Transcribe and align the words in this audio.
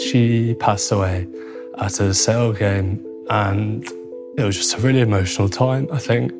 She 0.00 0.54
passed 0.54 0.90
away 0.92 1.26
at 1.78 2.00
a 2.00 2.12
Sale 2.14 2.52
game, 2.54 3.04
and 3.30 3.84
it 4.36 4.44
was 4.44 4.56
just 4.56 4.74
a 4.74 4.80
really 4.80 5.00
emotional 5.00 5.48
time. 5.48 5.88
I 5.92 5.98
think 5.98 6.32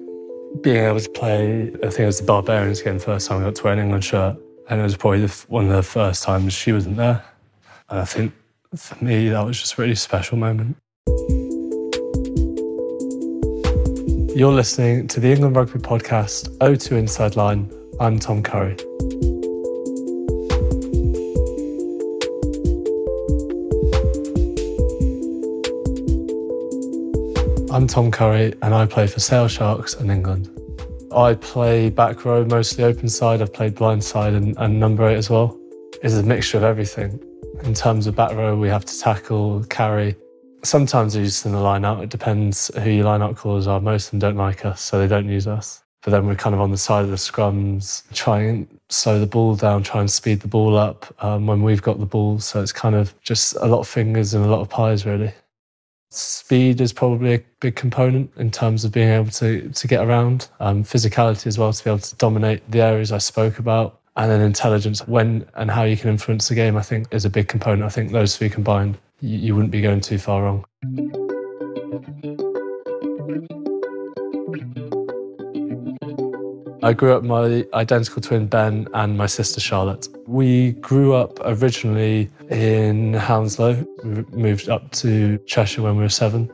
being 0.62 0.84
able 0.84 1.00
to 1.00 1.10
play, 1.10 1.68
I 1.68 1.88
think 1.88 2.00
it 2.00 2.06
was 2.06 2.20
the 2.20 2.26
Barbarians 2.26 2.82
game, 2.82 2.98
first 2.98 3.28
time 3.28 3.42
I 3.42 3.44
got 3.44 3.54
to 3.56 3.64
wear 3.64 3.72
an 3.72 3.78
England 3.78 4.04
shirt, 4.04 4.36
and 4.68 4.80
it 4.80 4.82
was 4.82 4.96
probably 4.96 5.26
one 5.48 5.66
of 5.66 5.72
the 5.72 5.82
first 5.82 6.22
times 6.22 6.52
she 6.52 6.72
wasn't 6.72 6.96
there. 6.96 7.24
And 7.88 8.00
I 8.00 8.04
think 8.04 8.32
for 8.74 9.02
me, 9.04 9.28
that 9.28 9.44
was 9.44 9.58
just 9.58 9.78
a 9.78 9.82
really 9.82 9.94
special 9.94 10.36
moment. 10.36 10.76
You're 14.36 14.52
listening 14.52 15.06
to 15.08 15.20
the 15.20 15.32
England 15.32 15.54
Rugby 15.54 15.78
Podcast, 15.78 16.56
O2 16.58 16.92
Inside 16.98 17.36
Line. 17.36 17.70
I'm 18.00 18.18
Tom 18.18 18.42
Curry. 18.42 18.76
I'm 27.74 27.88
Tom 27.88 28.12
Curry 28.12 28.54
and 28.62 28.72
I 28.72 28.86
play 28.86 29.08
for 29.08 29.18
Sale 29.18 29.48
Sharks 29.48 29.94
in 29.94 30.08
England. 30.08 30.48
I 31.10 31.34
play 31.34 31.90
back 31.90 32.24
row, 32.24 32.44
mostly 32.44 32.84
open 32.84 33.08
side. 33.08 33.42
I've 33.42 33.52
played 33.52 33.74
blind 33.74 34.04
side 34.04 34.32
and, 34.32 34.56
and 34.58 34.78
number 34.78 35.08
eight 35.08 35.16
as 35.16 35.28
well. 35.28 35.58
It's 36.00 36.14
a 36.14 36.22
mixture 36.22 36.56
of 36.56 36.62
everything. 36.62 37.18
In 37.64 37.74
terms 37.74 38.06
of 38.06 38.14
back 38.14 38.30
row, 38.30 38.56
we 38.56 38.68
have 38.68 38.84
to 38.84 39.00
tackle, 39.00 39.64
carry. 39.64 40.14
Sometimes 40.62 41.14
they're 41.14 41.24
used 41.24 41.46
in 41.46 41.50
the 41.50 41.58
line. 41.58 41.84
It 41.84 42.10
depends 42.10 42.70
who 42.80 42.90
your 42.90 43.06
line 43.06 43.34
callers 43.34 43.66
are. 43.66 43.80
Most 43.80 44.06
of 44.06 44.10
them 44.12 44.20
don't 44.20 44.36
like 44.36 44.64
us, 44.64 44.80
so 44.80 45.00
they 45.00 45.08
don't 45.08 45.28
use 45.28 45.48
us. 45.48 45.82
But 46.02 46.12
then 46.12 46.28
we're 46.28 46.36
kind 46.36 46.54
of 46.54 46.60
on 46.60 46.70
the 46.70 46.78
side 46.78 47.02
of 47.02 47.10
the 47.10 47.16
scrums, 47.16 48.04
trying 48.12 48.48
and 48.50 48.80
slow 48.88 49.18
the 49.18 49.26
ball 49.26 49.56
down, 49.56 49.82
try 49.82 49.98
and 49.98 50.08
speed 50.08 50.42
the 50.42 50.48
ball 50.48 50.78
up 50.78 51.12
um, 51.24 51.48
when 51.48 51.64
we've 51.64 51.82
got 51.82 51.98
the 51.98 52.06
ball. 52.06 52.38
So 52.38 52.62
it's 52.62 52.70
kind 52.70 52.94
of 52.94 53.20
just 53.22 53.56
a 53.56 53.66
lot 53.66 53.80
of 53.80 53.88
fingers 53.88 54.32
and 54.32 54.44
a 54.44 54.48
lot 54.48 54.60
of 54.60 54.68
pies, 54.68 55.04
really. 55.04 55.32
Speed 56.14 56.80
is 56.80 56.92
probably 56.92 57.34
a 57.34 57.44
big 57.58 57.74
component 57.74 58.30
in 58.36 58.50
terms 58.50 58.84
of 58.84 58.92
being 58.92 59.08
able 59.08 59.30
to, 59.32 59.68
to 59.68 59.88
get 59.88 60.06
around. 60.06 60.48
Um, 60.60 60.84
physicality 60.84 61.48
as 61.48 61.58
well, 61.58 61.72
to 61.72 61.84
be 61.84 61.90
able 61.90 61.98
to 61.98 62.14
dominate 62.16 62.70
the 62.70 62.80
areas 62.82 63.10
I 63.10 63.18
spoke 63.18 63.58
about. 63.58 64.00
And 64.16 64.30
then 64.30 64.40
intelligence, 64.40 65.06
when 65.08 65.44
and 65.56 65.68
how 65.68 65.82
you 65.82 65.96
can 65.96 66.10
influence 66.10 66.48
the 66.48 66.54
game, 66.54 66.76
I 66.76 66.82
think 66.82 67.08
is 67.10 67.24
a 67.24 67.30
big 67.30 67.48
component. 67.48 67.82
I 67.82 67.88
think 67.88 68.12
those 68.12 68.36
three 68.36 68.48
combined, 68.48 68.96
you, 69.20 69.38
you 69.38 69.54
wouldn't 69.56 69.72
be 69.72 69.80
going 69.80 70.00
too 70.00 70.18
far 70.18 70.44
wrong. 70.44 70.64
I 76.84 76.92
grew 76.92 77.14
up 77.14 77.24
my 77.24 77.66
identical 77.74 78.22
twin 78.22 78.46
Ben 78.46 78.86
and 78.94 79.18
my 79.18 79.26
sister 79.26 79.60
Charlotte. 79.60 80.06
We 80.34 80.72
grew 80.72 81.14
up 81.14 81.38
originally 81.44 82.28
in 82.50 83.14
Hounslow. 83.14 83.86
We 84.02 84.24
moved 84.36 84.68
up 84.68 84.90
to 84.90 85.38
Cheshire 85.46 85.82
when 85.82 85.94
we 85.94 86.02
were 86.02 86.08
seven. 86.08 86.50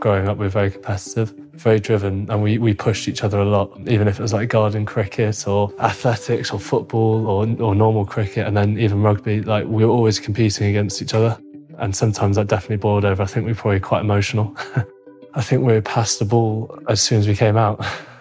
Growing 0.00 0.28
up, 0.28 0.36
we 0.36 0.44
were 0.44 0.50
very 0.50 0.70
competitive, 0.70 1.30
very 1.54 1.80
driven, 1.80 2.30
and 2.30 2.42
we, 2.42 2.58
we 2.58 2.74
pushed 2.74 3.08
each 3.08 3.24
other 3.24 3.38
a 3.38 3.46
lot, 3.46 3.72
even 3.88 4.06
if 4.06 4.18
it 4.18 4.22
was 4.22 4.34
like 4.34 4.50
garden 4.50 4.84
cricket 4.84 5.48
or 5.48 5.72
athletics 5.80 6.50
or 6.50 6.60
football 6.60 7.26
or, 7.26 7.48
or 7.58 7.74
normal 7.74 8.04
cricket, 8.04 8.46
and 8.46 8.54
then 8.54 8.78
even 8.78 9.00
rugby. 9.00 9.40
Like 9.40 9.64
we 9.64 9.82
were 9.82 9.90
always 9.90 10.20
competing 10.20 10.66
against 10.66 11.00
each 11.00 11.14
other. 11.14 11.38
And 11.78 11.96
sometimes 11.96 12.36
that 12.36 12.48
definitely 12.48 12.76
boiled 12.76 13.06
over. 13.06 13.22
I 13.22 13.26
think 13.26 13.46
we 13.46 13.52
were 13.52 13.58
probably 13.58 13.80
quite 13.80 14.02
emotional. 14.02 14.54
I 15.34 15.40
think 15.40 15.62
we 15.62 15.80
passed 15.80 16.18
the 16.18 16.26
ball 16.26 16.78
as 16.86 17.00
soon 17.00 17.20
as 17.20 17.26
we 17.26 17.34
came 17.34 17.56
out. 17.56 17.82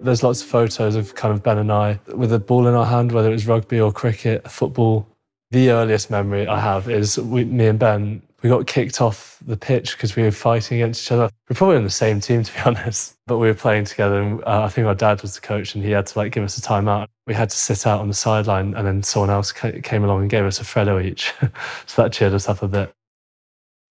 There's 0.00 0.22
lots 0.22 0.42
of 0.42 0.48
photos 0.48 0.94
of 0.94 1.14
kind 1.14 1.32
of 1.32 1.42
Ben 1.42 1.58
and 1.58 1.72
I 1.72 1.98
with 2.14 2.32
a 2.32 2.38
ball 2.38 2.66
in 2.66 2.74
our 2.74 2.86
hand, 2.86 3.12
whether 3.12 3.32
it's 3.32 3.46
rugby 3.46 3.80
or 3.80 3.92
cricket, 3.92 4.48
football. 4.50 5.06
The 5.50 5.70
earliest 5.70 6.10
memory 6.10 6.46
I 6.46 6.60
have 6.60 6.90
is 6.90 7.18
we, 7.18 7.44
me 7.44 7.66
and 7.66 7.78
Ben, 7.78 8.22
we 8.42 8.50
got 8.50 8.66
kicked 8.66 9.00
off 9.00 9.38
the 9.46 9.56
pitch 9.56 9.96
because 9.96 10.14
we 10.16 10.22
were 10.22 10.30
fighting 10.30 10.80
against 10.80 11.04
each 11.04 11.12
other. 11.12 11.30
We 11.48 11.54
are 11.54 11.56
probably 11.56 11.76
on 11.76 11.84
the 11.84 11.90
same 11.90 12.20
team, 12.20 12.42
to 12.44 12.52
be 12.52 12.60
honest, 12.60 13.16
but 13.26 13.38
we 13.38 13.46
were 13.46 13.54
playing 13.54 13.84
together. 13.84 14.20
And 14.20 14.42
uh, 14.44 14.64
I 14.64 14.68
think 14.68 14.86
our 14.86 14.94
dad 14.94 15.22
was 15.22 15.34
the 15.34 15.40
coach 15.40 15.74
and 15.74 15.84
he 15.84 15.90
had 15.90 16.06
to 16.06 16.18
like 16.18 16.32
give 16.32 16.44
us 16.44 16.58
a 16.58 16.60
timeout. 16.60 17.06
We 17.26 17.34
had 17.34 17.50
to 17.50 17.56
sit 17.56 17.86
out 17.86 18.00
on 18.00 18.08
the 18.08 18.14
sideline 18.14 18.74
and 18.74 18.86
then 18.86 19.02
someone 19.02 19.30
else 19.30 19.52
came 19.52 20.04
along 20.04 20.22
and 20.22 20.30
gave 20.30 20.44
us 20.44 20.60
a 20.60 20.64
Freddo 20.64 21.02
each. 21.02 21.32
so 21.86 22.02
that 22.02 22.12
cheered 22.12 22.34
us 22.34 22.48
up 22.48 22.62
a 22.62 22.68
bit. 22.68 22.92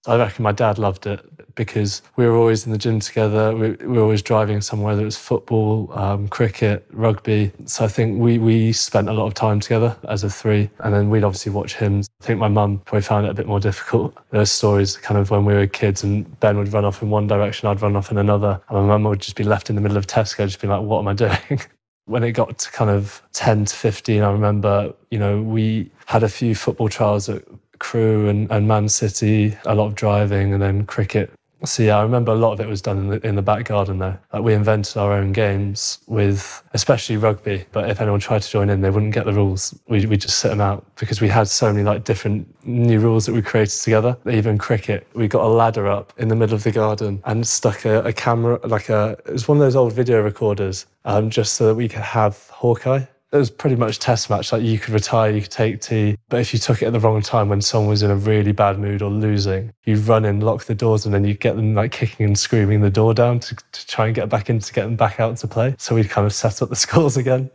I 0.08 0.18
reckon 0.18 0.44
my 0.44 0.52
dad 0.52 0.78
loved 0.78 1.08
it 1.08 1.22
because 1.56 2.02
we 2.16 2.26
were 2.26 2.36
always 2.36 2.66
in 2.66 2.72
the 2.72 2.78
gym 2.78 3.00
together. 3.00 3.56
We, 3.56 3.72
we 3.72 3.98
were 3.98 4.02
always 4.02 4.22
driving 4.22 4.62
somewhere, 4.62 4.94
whether 4.94 5.02
it 5.02 5.06
was 5.06 5.18
football, 5.18 5.92
um, 5.94 6.28
cricket, 6.28 6.86
rugby. 6.92 7.52
So 7.66 7.86
I 7.86 7.88
think 7.88 8.20
we, 8.20 8.38
we 8.38 8.74
spent 8.74 9.10
a 9.10 9.14
lot 9.14 9.26
of 9.26 9.34
time 9.34 9.60
together 9.60 9.98
as 10.08 10.24
a 10.24 10.30
three. 10.30 10.70
And 10.80 10.94
then 10.94 11.10
we'd 11.10 11.24
obviously 11.24 11.52
watch 11.52 11.76
him. 11.76 12.02
I 12.22 12.26
think 12.26 12.40
my 12.40 12.50
mum 12.50 12.82
probably 12.86 13.02
found 13.02 13.26
it 13.26 13.30
a 13.30 13.34
bit 13.34 13.48
more 13.48 13.60
difficult. 13.60 14.16
There 14.32 14.42
were 14.42 14.46
stories 14.46 14.98
kind 14.98 15.20
of 15.20 15.32
when 15.32 15.46
we 15.46 15.54
were 15.54 15.68
kids 15.68 16.04
and 16.04 16.40
Ben 16.40 16.58
would 16.58 16.74
run 16.74 16.86
off 16.86 17.02
in 17.02 17.10
one 17.10 17.28
direction, 17.28 17.70
I'd 17.70 17.82
run 17.82 17.96
off 17.96 18.12
in 18.12 18.18
another. 18.18 18.62
And 18.70 18.88
my 18.88 18.98
mum 18.98 19.04
would 19.06 19.22
just 19.22 19.36
be 19.36 19.44
left 19.44 19.70
in 19.70 19.76
the 19.76 19.82
middle 19.82 19.98
of 19.98 20.08
Tesco, 20.08 20.46
just 20.46 20.62
be 20.62 20.68
like, 20.68 20.82
what 20.82 21.00
am 21.00 21.08
I 21.08 21.14
doing? 21.14 21.62
when 22.06 22.24
it 22.24 22.34
got 22.34 22.58
to 22.60 22.72
kind 22.72 22.90
of 22.90 23.22
10 23.34 23.66
to 23.66 23.76
15, 23.76 24.22
I 24.22 24.32
remember, 24.32 24.94
you 25.10 25.18
know, 25.18 25.42
we 25.42 25.90
had 26.06 26.24
a 26.24 26.30
few 26.30 26.54
football 26.54 26.88
trials 26.88 27.30
at 27.30 27.44
Crewe 27.80 28.28
and, 28.30 28.52
and 28.52 28.68
Man 28.68 28.90
City, 28.90 29.58
a 29.66 29.76
lot 29.76 29.88
of 29.88 29.96
driving 29.96 30.54
and 30.54 30.62
then 30.62 30.86
cricket. 30.86 31.32
So 31.64 31.84
yeah, 31.84 31.98
I 31.98 32.04
remember 32.04 32.32
a 32.32 32.36
lot 32.36 32.54
of 32.54 32.60
it 32.60 32.68
was 32.68 32.82
done 32.82 32.98
in 32.98 33.08
the, 33.08 33.28
in 33.28 33.36
the 33.36 33.42
back 33.42 33.66
garden 33.66 33.98
there. 33.98 34.20
Like 34.32 34.44
we 34.44 34.54
invented 34.54 34.98
our 34.98 35.14
own 35.14 35.32
games 35.32 36.00
with, 36.06 36.62
especially 36.74 37.18
rugby. 37.18 37.66
But 37.72 37.90
if 37.90 38.02
anyone 38.02 38.20
tried 38.20 38.44
to 38.44 38.50
join 38.50 38.70
in, 38.70 38.82
they 38.82 38.90
wouldn't 38.90 39.14
get 39.14 39.26
the 39.26 39.34
rules. 39.34 39.78
We 39.88 40.06
we 40.06 40.18
just 40.18 40.40
sit 40.40 40.50
them 40.50 40.62
out 40.62 40.86
because 40.96 41.22
we 41.22 41.28
had 41.28 41.48
so 41.48 41.72
many 41.72 41.84
like 41.84 42.04
different 42.04 42.48
new 42.66 43.00
rules 43.00 43.26
that 43.26 43.34
we 43.34 43.42
created 43.42 43.82
together. 43.82 44.18
Even 44.30 44.58
cricket, 44.58 45.08
we 45.14 45.28
got 45.28 45.44
a 45.44 45.48
ladder 45.48 45.88
up 45.88 46.14
in 46.18 46.28
the 46.28 46.36
middle 46.36 46.56
of 46.56 46.64
the 46.64 46.72
garden 46.72 47.22
and 47.26 47.48
stuck 47.48 47.86
a, 47.86 48.04
a 48.04 48.14
camera, 48.14 48.60
like 48.68 48.90
a 48.90 49.18
it 49.26 49.32
was 49.32 49.48
one 49.48 49.58
of 49.58 49.62
those 49.62 49.76
old 49.76 49.94
video 49.94 50.22
recorders, 50.22 50.86
um, 51.06 51.30
just 51.30 51.56
so 51.56 51.68
that 51.68 51.76
we 51.76 51.88
could 51.88 52.02
have 52.02 52.48
Hawkeye 52.50 53.06
it 53.36 53.40
was 53.40 53.50
pretty 53.50 53.76
much 53.76 54.00
test 54.00 54.30
match. 54.30 54.52
Like 54.52 54.64
you 54.64 54.80
could 54.80 54.94
retire, 54.94 55.32
you 55.32 55.42
could 55.42 55.52
take 55.52 55.82
tea, 55.82 56.16
but 56.30 56.40
if 56.40 56.54
you 56.54 56.60
took 56.60 56.82
it 56.82 56.86
at 56.86 56.94
the 56.94 57.00
wrong 57.00 57.22
time 57.22 57.50
when 57.50 57.62
someone 57.62 57.90
was 57.90 58.02
in 58.04 58.12
a 58.12 58.16
really 58.16 58.52
bad 58.52 58.80
mood 58.80 59.02
or 59.02 59.10
losing, 59.10 59.72
you'd 59.86 60.08
run 60.08 60.26
in, 60.26 60.40
lock 60.40 60.64
the 60.64 60.76
doors, 60.76 61.06
and 61.06 61.14
then 61.14 61.26
you'd 61.26 61.40
get 61.40 61.56
them 61.56 61.76
like 61.76 61.92
kicking 61.92 62.26
and 62.26 62.40
screaming 62.40 62.82
the 62.82 62.90
door 62.90 63.14
down 63.14 63.40
to, 63.42 63.56
to 63.74 63.88
try 63.88 64.08
and 64.08 64.16
get 64.16 64.30
back 64.30 64.50
in 64.50 64.60
to 64.60 64.74
get 64.74 64.84
them 64.84 64.96
back 64.96 65.20
out 65.20 65.38
to 65.38 65.48
play. 65.48 65.76
So 65.78 65.96
we'd 65.96 66.10
kind 66.10 66.26
of 66.26 66.34
set 66.34 66.62
up 66.62 66.70
the 66.70 66.76
scores 66.86 67.18
again. 67.18 67.52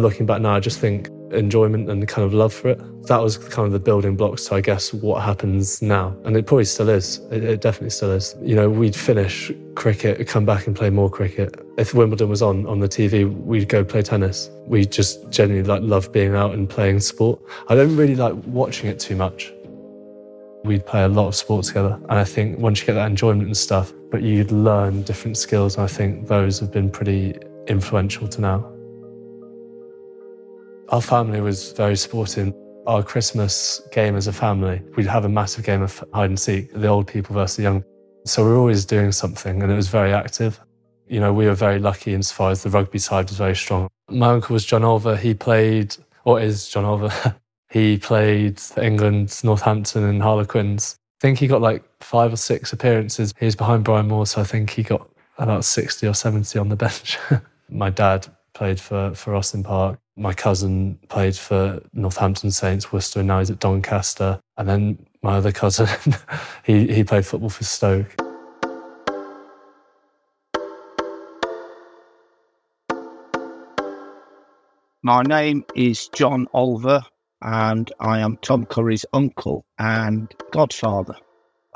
Looking 0.00 0.24
back 0.24 0.40
now, 0.40 0.54
I 0.54 0.60
just 0.60 0.78
think 0.78 1.08
enjoyment 1.32 1.90
and 1.90 2.06
kind 2.08 2.24
of 2.24 2.32
love 2.32 2.52
for 2.52 2.70
it. 2.70 3.06
That 3.06 3.18
was 3.18 3.36
kind 3.36 3.66
of 3.66 3.72
the 3.72 3.78
building 3.78 4.16
blocks 4.16 4.46
to, 4.46 4.54
I 4.54 4.60
guess, 4.60 4.92
what 4.92 5.22
happens 5.22 5.82
now. 5.82 6.16
And 6.24 6.36
it 6.36 6.46
probably 6.46 6.64
still 6.64 6.88
is. 6.88 7.18
It, 7.30 7.44
it, 7.44 7.60
definitely 7.60 7.90
still 7.90 8.10
is. 8.10 8.34
You 8.40 8.56
know, 8.56 8.70
we'd 8.70 8.96
finish 8.96 9.52
cricket, 9.74 10.26
come 10.26 10.44
back 10.44 10.66
and 10.66 10.74
play 10.74 10.90
more 10.90 11.10
cricket. 11.10 11.54
If 11.76 11.92
Wimbledon 11.94 12.28
was 12.28 12.40
on 12.42 12.66
on 12.66 12.80
the 12.80 12.88
TV, 12.88 13.30
we'd 13.44 13.68
go 13.68 13.84
play 13.84 14.02
tennis. 14.02 14.50
We 14.66 14.86
just 14.86 15.28
genuinely 15.30 15.68
like 15.68 15.82
love 15.82 16.12
being 16.12 16.34
out 16.34 16.54
and 16.54 16.68
playing 16.68 17.00
sport. 17.00 17.40
I 17.68 17.74
don't 17.74 17.94
really 17.94 18.16
like 18.16 18.34
watching 18.46 18.88
it 18.88 18.98
too 18.98 19.16
much. 19.16 19.52
We'd 20.64 20.84
play 20.84 21.04
a 21.04 21.08
lot 21.08 21.28
of 21.28 21.34
sport 21.34 21.66
together. 21.66 21.98
And 22.08 22.18
I 22.18 22.24
think 22.24 22.58
once 22.58 22.80
you 22.80 22.86
get 22.86 22.94
that 22.94 23.06
enjoyment 23.06 23.46
and 23.46 23.56
stuff, 23.56 23.92
but 24.10 24.22
you'd 24.22 24.50
learn 24.50 25.02
different 25.02 25.36
skills. 25.36 25.76
And 25.76 25.84
I 25.84 25.88
think 25.88 26.26
those 26.26 26.58
have 26.60 26.72
been 26.72 26.90
pretty 26.90 27.38
influential 27.66 28.26
to 28.28 28.40
now. 28.40 28.79
Our 30.90 31.00
family 31.00 31.40
was 31.40 31.70
very 31.72 31.94
sporting. 31.94 32.52
Our 32.88 33.04
Christmas 33.04 33.80
game 33.92 34.16
as 34.16 34.26
a 34.26 34.32
family, 34.32 34.82
we'd 34.96 35.06
have 35.06 35.24
a 35.24 35.28
massive 35.28 35.64
game 35.64 35.82
of 35.82 36.02
hide 36.12 36.30
and 36.30 36.40
seek, 36.40 36.72
the 36.72 36.88
old 36.88 37.06
people 37.06 37.32
versus 37.32 37.58
the 37.58 37.62
young. 37.62 37.84
So 38.24 38.44
we 38.44 38.50
were 38.50 38.56
always 38.56 38.84
doing 38.84 39.12
something 39.12 39.62
and 39.62 39.70
it 39.70 39.76
was 39.76 39.86
very 39.86 40.12
active. 40.12 40.58
You 41.06 41.20
know, 41.20 41.32
we 41.32 41.46
were 41.46 41.54
very 41.54 41.78
lucky 41.78 42.12
insofar 42.12 42.50
as 42.50 42.64
the 42.64 42.70
rugby 42.70 42.98
side 42.98 43.28
was 43.28 43.38
very 43.38 43.54
strong. 43.54 43.88
My 44.08 44.30
uncle 44.30 44.52
was 44.52 44.64
John 44.64 44.82
Olver. 44.82 45.16
He 45.16 45.32
played, 45.32 45.94
or 46.24 46.40
is 46.40 46.68
John 46.68 46.84
Olver. 46.84 47.36
he 47.70 47.96
played 47.96 48.58
for 48.58 48.82
England, 48.82 49.38
Northampton 49.44 50.02
and 50.02 50.20
Harlequins. 50.20 50.96
I 50.98 51.20
think 51.20 51.38
he 51.38 51.46
got 51.46 51.60
like 51.60 51.84
five 52.00 52.32
or 52.32 52.36
six 52.36 52.72
appearances. 52.72 53.32
He 53.38 53.44
was 53.44 53.54
behind 53.54 53.84
Brian 53.84 54.08
Moore, 54.08 54.26
so 54.26 54.40
I 54.40 54.44
think 54.44 54.70
he 54.70 54.82
got 54.82 55.08
about 55.38 55.64
60 55.64 56.04
or 56.08 56.14
70 56.14 56.58
on 56.58 56.68
the 56.68 56.76
bench. 56.84 57.16
My 57.68 57.90
dad 57.90 58.26
played 58.54 58.80
for, 58.80 59.14
for 59.14 59.36
Austin 59.36 59.62
Park. 59.62 60.00
My 60.20 60.34
cousin 60.34 60.98
played 61.08 61.34
for 61.34 61.80
Northampton 61.94 62.50
Saints, 62.50 62.92
Worcester, 62.92 63.20
and 63.20 63.28
now 63.28 63.38
he's 63.38 63.50
at 63.50 63.58
Doncaster. 63.58 64.38
And 64.58 64.68
then 64.68 65.06
my 65.22 65.36
other 65.38 65.50
cousin, 65.50 65.88
he, 66.62 66.92
he 66.92 67.04
played 67.04 67.24
football 67.24 67.48
for 67.48 67.64
Stoke. 67.64 68.14
My 75.02 75.22
name 75.22 75.64
is 75.74 76.08
John 76.08 76.46
Olver, 76.52 77.00
and 77.40 77.90
I 78.00 78.18
am 78.18 78.36
Tom 78.42 78.66
Curry's 78.66 79.06
uncle 79.14 79.64
and 79.78 80.30
godfather. 80.50 81.16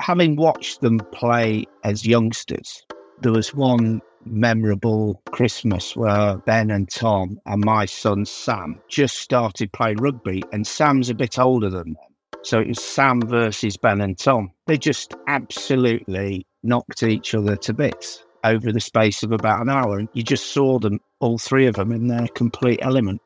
Having 0.00 0.36
watched 0.36 0.82
them 0.82 0.98
play 1.12 1.64
as 1.82 2.04
youngsters, 2.04 2.84
there 3.22 3.32
was 3.32 3.54
one 3.54 4.02
memorable 4.26 5.22
Christmas 5.30 5.96
where 5.96 6.36
Ben 6.38 6.70
and 6.70 6.88
Tom 6.88 7.38
and 7.46 7.64
my 7.64 7.84
son 7.84 8.24
Sam 8.24 8.80
just 8.88 9.18
started 9.18 9.72
playing 9.72 9.98
rugby, 9.98 10.42
and 10.52 10.66
Sam's 10.66 11.10
a 11.10 11.14
bit 11.14 11.38
older 11.38 11.70
than 11.70 11.94
them. 11.94 11.96
So 12.42 12.60
it 12.60 12.68
was 12.68 12.82
Sam 12.82 13.22
versus 13.22 13.76
Ben 13.76 14.00
and 14.00 14.18
Tom. 14.18 14.52
They 14.66 14.76
just 14.76 15.14
absolutely 15.28 16.46
knocked 16.62 17.02
each 17.02 17.34
other 17.34 17.56
to 17.56 17.72
bits 17.72 18.24
over 18.44 18.70
the 18.70 18.80
space 18.80 19.22
of 19.22 19.32
about 19.32 19.62
an 19.62 19.70
hour. 19.70 19.98
And 19.98 20.08
you 20.12 20.22
just 20.22 20.48
saw 20.48 20.78
them, 20.78 21.00
all 21.20 21.38
three 21.38 21.66
of 21.66 21.76
them, 21.76 21.90
in 21.90 22.08
their 22.08 22.28
complete 22.28 22.80
element. 22.82 23.22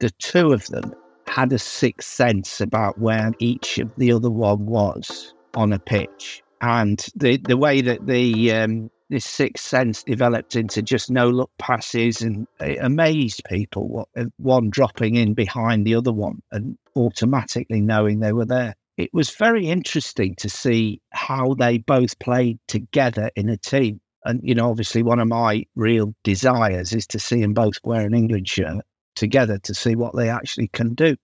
The 0.00 0.10
two 0.18 0.52
of 0.52 0.66
them 0.68 0.94
had 1.26 1.52
a 1.52 1.58
sixth 1.58 2.08
sense 2.08 2.60
about 2.60 2.98
where 2.98 3.32
each 3.38 3.78
of 3.78 3.94
the 3.96 4.12
other 4.12 4.30
one 4.30 4.66
was 4.66 5.34
on 5.54 5.72
a 5.72 5.78
pitch. 5.78 6.42
And 6.62 7.04
the, 7.14 7.36
the 7.36 7.56
way 7.56 7.80
that 7.82 8.06
the 8.06 8.52
um, 8.52 8.90
this 9.12 9.26
sixth 9.26 9.66
sense 9.66 10.02
developed 10.02 10.56
into 10.56 10.80
just 10.80 11.10
no 11.10 11.28
look 11.28 11.50
passes 11.58 12.22
and 12.22 12.46
it 12.60 12.78
amazed 12.80 13.42
people 13.44 13.86
what 13.86 14.08
uh, 14.16 14.24
one 14.38 14.70
dropping 14.70 15.16
in 15.16 15.34
behind 15.34 15.86
the 15.86 15.94
other 15.94 16.10
one 16.10 16.40
and 16.50 16.78
automatically 16.96 17.82
knowing 17.82 18.20
they 18.20 18.32
were 18.32 18.46
there. 18.46 18.74
It 18.96 19.10
was 19.12 19.28
very 19.28 19.68
interesting 19.68 20.34
to 20.36 20.48
see 20.48 21.02
how 21.10 21.52
they 21.52 21.76
both 21.76 22.18
played 22.20 22.58
together 22.68 23.30
in 23.36 23.50
a 23.50 23.58
team. 23.58 24.00
And 24.24 24.40
you 24.42 24.54
know 24.54 24.70
obviously 24.70 25.02
one 25.02 25.20
of 25.20 25.28
my 25.28 25.66
real 25.76 26.14
desires 26.24 26.94
is 26.94 27.06
to 27.08 27.18
see 27.18 27.42
them 27.42 27.52
both 27.52 27.80
wear 27.84 28.06
an 28.06 28.14
england 28.14 28.48
shirt 28.48 28.82
together 29.14 29.58
to 29.58 29.74
see 29.74 29.94
what 29.94 30.16
they 30.16 30.30
actually 30.30 30.68
can 30.68 30.94
do. 30.94 31.16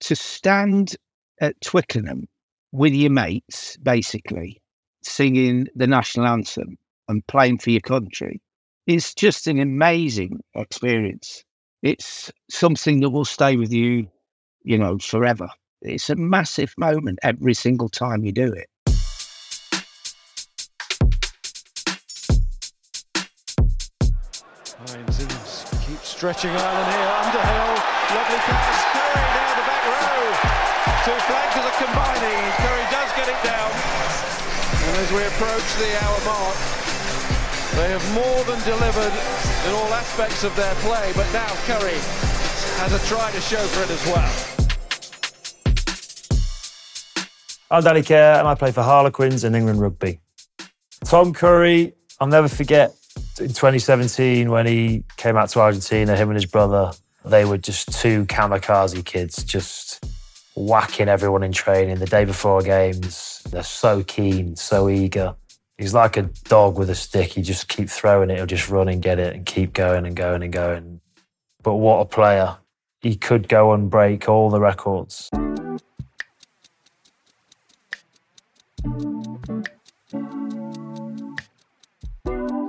To 0.00 0.16
stand 0.16 0.96
at 1.42 1.60
twickenham 1.60 2.26
with 2.72 2.94
your 2.94 3.10
mates 3.10 3.76
basically 3.76 4.62
singing 5.02 5.68
the 5.74 5.86
national 5.86 6.26
anthem 6.26 6.78
and 7.08 7.26
playing 7.26 7.58
for 7.58 7.70
your 7.70 7.80
country 7.80 8.40
is 8.86 9.14
just 9.14 9.46
an 9.46 9.58
amazing 9.58 10.40
experience. 10.54 11.44
It's 11.82 12.32
something 12.50 13.00
that 13.00 13.10
will 13.10 13.24
stay 13.24 13.56
with 13.56 13.72
you, 13.72 14.08
you 14.62 14.78
know, 14.78 14.98
forever. 14.98 15.48
It's 15.82 16.10
a 16.10 16.16
massive 16.16 16.72
moment 16.78 17.18
every 17.22 17.54
single 17.54 17.88
time 17.88 18.24
you 18.24 18.32
do 18.32 18.52
it. 18.52 18.68
Hines 24.86 25.18
keeps 25.86 26.08
stretching 26.08 26.50
Ireland 26.50 26.90
here. 26.90 27.10
Underhill, 27.22 27.74
lovely 28.14 28.40
pass. 28.46 28.76
Curry 28.94 29.26
down 29.34 29.54
the 29.58 29.66
back 29.66 29.82
row. 29.90 30.22
Two 31.06 31.18
flankers 31.26 31.66
are 31.66 31.78
combining. 31.82 32.42
Curry 32.62 32.86
does 32.90 33.10
get 33.18 33.28
it 33.28 33.40
down. 33.42 33.70
And 34.86 34.96
as 35.02 35.10
we 35.12 35.22
approach 35.26 35.68
the 35.82 35.90
hour 36.02 36.20
mark, 36.24 36.56
they 37.76 37.90
have 37.90 38.14
more 38.14 38.42
than 38.44 38.58
delivered 38.64 39.12
in 39.66 39.72
all 39.74 39.92
aspects 39.92 40.44
of 40.44 40.56
their 40.56 40.74
play, 40.76 41.12
but 41.14 41.30
now 41.32 41.46
Curry 41.66 41.98
has 42.80 42.92
a 42.92 42.98
try 43.06 43.30
to 43.30 43.40
show 43.40 43.58
for 43.58 43.82
it 43.82 43.90
as 43.90 44.06
well. 44.06 44.32
I'm 47.70 47.82
Danny 47.82 48.02
Care 48.02 48.38
and 48.38 48.48
I 48.48 48.54
play 48.54 48.72
for 48.72 48.82
Harlequins 48.82 49.44
in 49.44 49.54
England 49.54 49.80
Rugby. 49.80 50.20
Tom 51.04 51.34
Curry, 51.34 51.92
I'll 52.18 52.28
never 52.28 52.48
forget 52.48 52.94
in 53.38 53.48
2017 53.48 54.50
when 54.50 54.66
he 54.66 55.04
came 55.18 55.36
out 55.36 55.50
to 55.50 55.60
Argentina, 55.60 56.16
him 56.16 56.30
and 56.30 56.36
his 56.36 56.46
brother, 56.46 56.92
they 57.24 57.44
were 57.44 57.58
just 57.58 57.92
two 57.92 58.24
kamikaze 58.26 59.04
kids, 59.04 59.44
just 59.44 60.02
whacking 60.54 61.08
everyone 61.08 61.42
in 61.42 61.52
training 61.52 61.98
the 61.98 62.06
day 62.06 62.24
before 62.24 62.62
games. 62.62 63.42
They're 63.50 63.62
so 63.62 64.02
keen, 64.02 64.56
so 64.56 64.88
eager. 64.88 65.34
He's 65.78 65.92
like 65.92 66.16
a 66.16 66.22
dog 66.44 66.78
with 66.78 66.88
a 66.88 66.94
stick. 66.94 67.32
He 67.32 67.42
just 67.42 67.68
keep 67.68 67.90
throwing 67.90 68.30
it, 68.30 68.36
he'll 68.36 68.46
just 68.46 68.70
run 68.70 68.88
and 68.88 69.02
get 69.02 69.18
it 69.18 69.34
and 69.34 69.44
keep 69.44 69.74
going 69.74 70.06
and 70.06 70.16
going 70.16 70.42
and 70.42 70.52
going. 70.52 71.00
But 71.62 71.74
what 71.74 71.98
a 72.00 72.04
player. 72.06 72.56
He 73.00 73.14
could 73.14 73.48
go 73.48 73.72
and 73.72 73.90
break 73.90 74.28
all 74.28 74.48
the 74.48 74.60
records. 74.60 75.30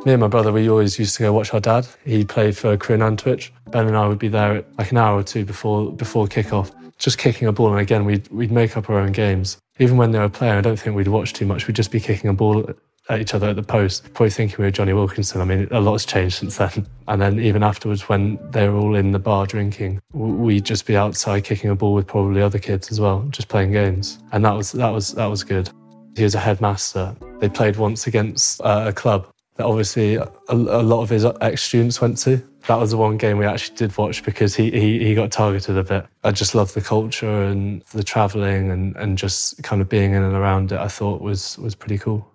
Me 0.06 0.13
and 0.13 0.21
my 0.21 0.27
brother, 0.27 0.51
we 0.51 0.69
always 0.69 1.00
used 1.00 1.15
to 1.15 1.24
go 1.24 1.33
watch 1.33 1.54
our 1.54 1.59
dad. 1.59 1.88
He 2.06 2.24
played 2.25 2.57
for 2.57 2.75
Crewe 2.77 2.95
and 2.95 3.04
Nantwich. 3.04 3.51
Ben 3.71 3.88
and 3.88 3.98
I 3.98 4.07
would 4.07 4.19
be 4.19 4.27
there 4.27 4.63
like 4.77 4.92
an 4.92 4.98
hour 4.98 5.19
or 5.19 5.24
two 5.24 5.45
before 5.45 5.92
before 5.92 6.27
kickoff, 6.27 6.71
just 6.98 7.18
kicking 7.18 7.48
a 7.48 7.51
ball. 7.51 7.71
And 7.71 7.80
again, 7.80 8.06
we'd, 8.06 8.27
we'd 8.30 8.51
make 8.51 8.77
up 8.77 8.89
our 8.89 9.00
own 9.00 9.12
games. 9.12 9.57
Even 9.80 9.98
when 9.98 10.12
they 10.12 10.19
were 10.19 10.30
playing, 10.30 10.56
I 10.56 10.62
don't 10.62 10.80
think 10.80 10.95
we'd 10.95 11.07
watch 11.07 11.33
too 11.33 11.45
much. 11.45 11.68
We'd 11.68 11.75
just 11.75 11.92
be 11.92 12.00
kicking 12.00 12.30
a 12.30 12.33
ball 12.33 12.69
at 13.09 13.21
each 13.21 13.33
other 13.33 13.50
at 13.50 13.56
the 13.56 13.63
post, 13.63 14.04
probably 14.13 14.30
thinking 14.30 14.57
we 14.59 14.65
were 14.65 14.71
Jonny 14.71 14.94
Wilkinson. 14.94 15.42
I 15.42 15.45
mean, 15.45 15.68
a 15.71 15.80
lot's 15.80 16.06
changed 16.06 16.36
since 16.36 16.57
then. 16.57 16.88
And 17.09 17.21
then 17.21 17.39
even 17.39 17.63
afterwards, 17.63 18.09
when 18.09 18.38
they 18.51 18.68
were 18.68 18.75
all 18.75 18.95
in 18.95 19.13
the 19.13 19.19
bar 19.19 19.45
drinking, 19.45 20.01
we'd 20.12 20.65
just 20.65 20.86
be 20.86 20.98
outside 20.98 21.45
kicking 21.45 21.69
a 21.69 21.75
ball 21.75 21.94
with 21.94 22.06
probably 22.06 22.42
other 22.42 22.59
kids 22.59 22.92
as 22.92 23.00
well, 23.00 23.21
just 23.30 23.48
playing 23.48 23.71
games. 23.71 24.19
And 24.33 24.44
that 24.44 24.51
was 24.51 24.74
that 24.74 24.89
was 24.89 25.13
that 25.13 25.27
was 25.27 25.42
good. 25.42 25.69
He 26.18 26.24
was 26.24 26.36
a 26.36 26.39
headmaster. 26.39 27.15
They 27.39 27.48
played 27.48 27.77
once 27.77 28.07
against 28.07 28.59
uh, 28.59 28.83
a 28.88 28.92
club 28.92 29.25
that 29.56 29.65
obviously 29.65 30.15
a, 30.15 30.30
a 30.50 30.54
lot 30.54 31.01
of 31.01 31.09
his 31.09 31.25
ex 31.42 31.63
students 31.63 32.01
went 32.01 32.18
to. 32.19 32.42
That 32.68 32.77
was 32.77 32.92
the 32.92 32.98
one 32.98 33.15
game 33.15 33.38
we 33.38 33.45
actually 33.45 33.77
did 33.77 33.98
watch 33.98 34.24
because 34.24 34.54
he, 34.54 34.69
he, 34.71 35.00
he 35.00 35.15
got 35.15 35.31
targeted 35.31 35.77
a 35.77 35.83
bit. 35.83 36.06
I 36.25 36.31
just 36.31 36.54
loved 36.54 36.74
the 36.74 36.81
culture 36.81 37.44
and 37.44 37.81
the 37.94 38.04
travelling 38.04 38.71
and, 38.71 38.98
and 38.98 39.18
just 39.18 39.63
kind 39.63 39.81
of 39.81 39.88
being 39.88 40.13
in 40.13 40.24
and 40.24 40.36
around 40.36 40.74
it. 40.74 40.80
I 40.80 40.89
thought 40.89 41.21
was 41.21 41.57
was 41.57 41.74
pretty 41.74 41.98
cool. 41.98 42.30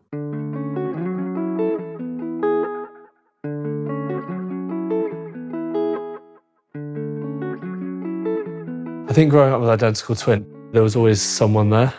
I 9.12 9.14
think 9.14 9.30
growing 9.30 9.52
up 9.52 9.60
with 9.60 9.68
identical 9.68 10.14
twin, 10.14 10.46
there 10.72 10.82
was 10.82 10.96
always 10.96 11.20
someone 11.20 11.68
there. 11.68 11.92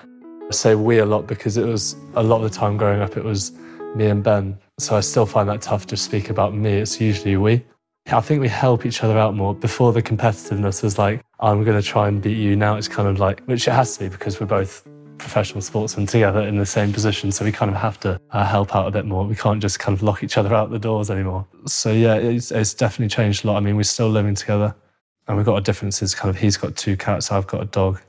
I 0.50 0.52
say 0.52 0.74
we 0.74 0.98
a 0.98 1.06
lot 1.06 1.28
because 1.28 1.58
it 1.58 1.64
was 1.64 1.96
a 2.16 2.24
lot 2.24 2.38
of 2.38 2.50
the 2.52 2.58
time 2.58 2.76
growing 2.76 3.02
up, 3.02 3.18
it 3.18 3.24
was 3.24 3.52
me 3.94 4.08
and 4.08 4.24
Ben. 4.24 4.58
So 4.80 4.98
I 4.98 5.02
still 5.02 5.28
find 5.28 5.48
that 5.48 5.62
tough 5.62 5.86
to 5.88 5.96
speak 5.96 6.32
about 6.32 6.56
me. 6.56 6.72
It's 6.72 7.00
usually 7.00 7.38
we. 7.38 7.64
I 8.08 8.20
think 8.20 8.42
we 8.42 8.48
help 8.48 8.84
each 8.88 9.04
other 9.04 9.16
out 9.20 9.36
more. 9.36 9.54
Before 9.54 9.94
the 9.94 10.02
competitiveness 10.02 10.82
was 10.82 10.98
like, 10.98 11.22
I'm 11.40 11.64
going 11.64 11.80
to 11.80 11.88
try 11.88 12.08
and 12.08 12.20
beat 12.20 12.36
you. 12.36 12.56
Now 12.56 12.78
it's 12.78 12.88
kind 12.88 13.08
of 13.08 13.20
like, 13.20 13.42
which 13.42 13.68
it 13.68 13.74
has 13.74 13.96
to 13.98 14.06
be 14.06 14.10
because 14.10 14.40
we're 14.40 14.48
both 14.48 14.84
professional 15.20 15.62
sportsmen 15.62 16.08
together 16.08 16.42
in 16.42 16.58
the 16.58 16.66
same 16.66 16.92
position. 16.92 17.32
So 17.32 17.46
we 17.46 17.52
kind 17.52 17.70
of 17.70 17.78
have 17.78 18.00
to 18.00 18.20
uh, 18.32 18.44
help 18.44 18.76
out 18.76 18.88
a 18.88 18.92
bit 18.92 19.06
more. 19.06 19.24
We 19.24 19.36
can't 19.36 19.62
just 19.62 19.78
kind 19.78 19.96
of 19.96 20.02
lock 20.02 20.24
each 20.24 20.40
other 20.40 20.52
out 20.56 20.72
the 20.72 20.80
doors 20.80 21.12
anymore. 21.12 21.46
So 21.68 21.92
yeah, 21.92 22.16
it's, 22.16 22.50
it's 22.50 22.74
definitely 22.74 23.10
changed 23.10 23.46
a 23.46 23.50
lot. 23.50 23.58
I 23.58 23.60
mean, 23.60 23.76
we're 23.76 23.84
still 23.84 24.10
living 24.10 24.34
together 24.34 24.74
and 25.28 25.38
we've 25.38 25.46
got 25.46 25.56
our 25.56 25.62
differences. 25.62 26.14
Kind 26.16 26.30
of, 26.36 26.42
he's 26.42 26.58
got 26.58 26.76
two 26.76 26.98
cats, 26.98 27.32
I've 27.32 27.48
got 27.48 27.62
a 27.62 27.66
dog. 27.66 28.00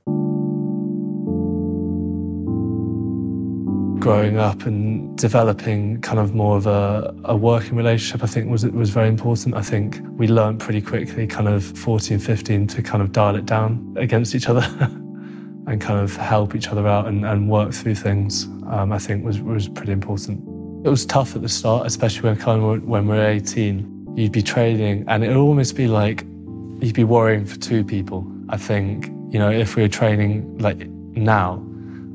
Growing 4.00 4.36
up 4.36 4.66
and 4.66 5.16
developing 5.16 6.00
kind 6.02 6.18
of 6.18 6.34
more 6.34 6.56
of 6.56 6.66
a, 6.66 7.14
a 7.24 7.36
working 7.36 7.76
relationship, 7.76 8.22
I 8.22 8.26
think 8.26 8.50
was 8.50 8.66
was 8.66 8.90
very 8.90 9.08
important. 9.08 9.54
I 9.54 9.62
think 9.62 10.00
we 10.16 10.28
learned 10.28 10.60
pretty 10.60 10.82
quickly, 10.82 11.26
kind 11.26 11.48
of 11.48 11.64
14, 11.64 12.18
15, 12.18 12.66
to 12.66 12.82
kind 12.82 13.02
of 13.02 13.12
dial 13.12 13.36
it 13.36 13.46
down 13.46 13.94
against 13.98 14.34
each 14.34 14.48
other 14.48 14.60
and 15.66 15.80
kind 15.80 16.00
of 16.00 16.14
help 16.16 16.54
each 16.54 16.68
other 16.68 16.86
out 16.86 17.06
and, 17.06 17.24
and 17.24 17.48
work 17.48 17.72
through 17.72 17.94
things. 17.94 18.44
Um, 18.66 18.92
I 18.92 18.98
think 18.98 19.24
was 19.24 19.40
was 19.40 19.68
pretty 19.68 19.92
important. 19.92 20.40
It 20.84 20.90
was 20.90 21.06
tough 21.06 21.34
at 21.34 21.40
the 21.40 21.48
start, 21.48 21.86
especially 21.86 22.28
when 22.28 22.36
kind 22.36 22.62
of 22.62 22.84
when 22.84 23.06
we 23.06 23.16
we're 23.16 23.26
18. 23.26 24.14
You'd 24.16 24.32
be 24.32 24.42
trading, 24.42 25.04
and 25.08 25.24
it 25.24 25.28
would 25.28 25.36
almost 25.38 25.76
be 25.76 25.88
like 25.88 26.24
you'd 26.80 26.94
be 26.94 27.04
worrying 27.04 27.44
for 27.44 27.58
two 27.58 27.84
people. 27.84 28.26
I 28.48 28.56
think, 28.56 29.06
you 29.32 29.38
know, 29.38 29.50
if 29.50 29.76
we 29.76 29.82
were 29.82 29.88
training 29.88 30.58
like 30.58 30.86
now, 31.16 31.64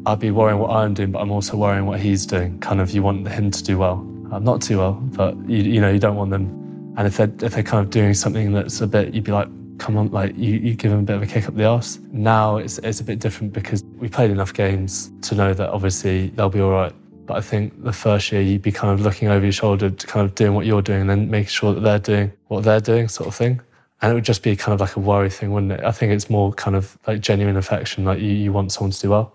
I'd 0.06 0.20
be 0.20 0.32
worrying 0.32 0.60
what 0.60 0.72
I'm 0.72 0.94
doing, 0.94 1.12
but 1.12 1.20
I'm 1.20 1.32
also 1.32 1.58
worrying 1.58 1.86
what 1.86 2.00
he's 2.00 2.26
doing. 2.26 2.60
Kind 2.60 2.82
of, 2.82 2.92
you 2.92 3.04
want 3.04 3.28
him 3.28 3.52
to 3.52 3.64
do 3.64 3.78
well. 3.78 4.06
Uh, 4.32 4.40
not 4.40 4.62
too 4.62 4.78
well, 4.78 4.94
but 4.94 5.36
you, 5.50 5.58
you 5.58 5.82
know, 5.82 5.90
you 5.90 6.00
don't 6.00 6.16
want 6.16 6.32
them. 6.32 6.94
And 6.98 7.08
if 7.08 7.18
they're, 7.18 7.32
if 7.42 7.54
they're 7.54 7.64
kind 7.64 7.84
of 7.84 7.90
doing 7.90 8.14
something 8.14 8.52
that's 8.54 8.82
a 8.82 8.88
bit, 8.88 9.14
you'd 9.14 9.24
be 9.24 9.32
like, 9.32 9.48
come 9.80 9.98
on, 9.98 10.12
like 10.12 10.38
you, 10.38 10.56
you 10.56 10.76
give 10.76 10.92
them 10.92 11.00
a 11.00 11.04
bit 11.04 11.16
of 11.16 11.22
a 11.22 11.26
kick 11.26 11.48
up 11.48 11.56
the 11.56 11.66
arse. 11.66 12.00
Now 12.12 12.58
it's, 12.58 12.78
it's 12.80 13.00
a 13.00 13.04
bit 13.04 13.20
different 13.20 13.54
because 13.54 13.84
we 13.98 14.10
played 14.10 14.30
enough 14.32 14.54
games 14.54 15.12
to 15.22 15.36
know 15.36 15.54
that 15.54 15.70
obviously 15.70 16.30
they'll 16.30 16.50
be 16.50 16.62
all 16.62 16.72
right. 16.72 16.94
But 17.26 17.38
I 17.38 17.42
think 17.42 17.84
the 17.84 17.94
first 17.94 18.32
year 18.32 18.42
you'd 18.42 18.62
be 18.62 18.72
kind 18.72 18.92
of 18.92 19.02
looking 19.02 19.30
over 19.30 19.46
your 19.46 19.52
shoulder 19.52 19.90
to 19.90 20.08
kind 20.08 20.26
of 20.26 20.36
doing 20.36 20.54
what 20.54 20.66
you're 20.66 20.82
doing 20.82 21.02
and 21.02 21.10
then 21.10 21.30
making 21.30 21.50
sure 21.50 21.74
that 21.74 21.82
they're 21.82 22.00
doing 22.00 22.32
what 22.48 22.64
they're 22.64 22.82
doing, 22.82 23.08
sort 23.08 23.28
of 23.28 23.36
thing 23.36 23.62
and 24.02 24.12
it 24.12 24.16
would 24.16 24.24
just 24.24 24.44
be 24.44 24.56
kind 24.56 24.74
of 24.74 24.80
like 24.80 24.96
a 24.96 25.00
worry 25.00 25.30
thing, 25.30 25.52
wouldn't 25.52 25.74
it? 25.74 25.84
I 25.84 25.92
think 25.92 26.14
it's 26.14 26.30
more 26.30 26.54
kind 26.54 26.76
of 26.76 26.98
like 27.06 27.20
genuine 27.20 27.58
affection, 27.58 28.06
like 28.06 28.20
you, 28.20 28.32
you 28.32 28.54
want 28.54 28.72
someone 28.72 28.92
to 28.92 29.02
do 29.02 29.10
well. 29.10 29.34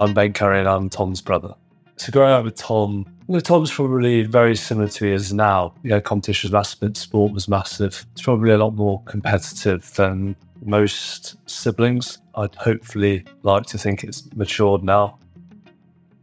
I'm 0.00 0.14
Ben 0.14 0.32
Curry 0.32 0.60
and 0.60 0.68
I'm 0.68 0.88
Tom's 0.88 1.20
brother. 1.20 1.54
So 1.96 2.10
growing 2.10 2.32
up 2.32 2.44
with 2.44 2.56
Tom 2.56 3.04
The 3.28 3.40
Tom's 3.40 3.70
probably 3.70 4.22
very 4.22 4.56
similar 4.56 4.88
to 4.88 5.04
he 5.04 5.12
is 5.12 5.32
now. 5.32 5.74
You 5.84 5.90
know, 5.90 6.00
competition 6.00 6.48
was 6.48 6.52
massive, 6.52 6.96
sport 6.96 7.32
was 7.32 7.46
massive. 7.46 8.06
It's 8.12 8.22
probably 8.22 8.50
a 8.50 8.58
lot 8.58 8.74
more 8.74 9.02
competitive 9.04 9.92
than 9.94 10.34
most 10.64 11.36
siblings. 11.48 12.18
I'd 12.34 12.54
hopefully 12.56 13.24
like 13.44 13.66
to 13.66 13.78
think 13.78 14.02
it's 14.02 14.28
matured 14.34 14.82
now. 14.82 15.18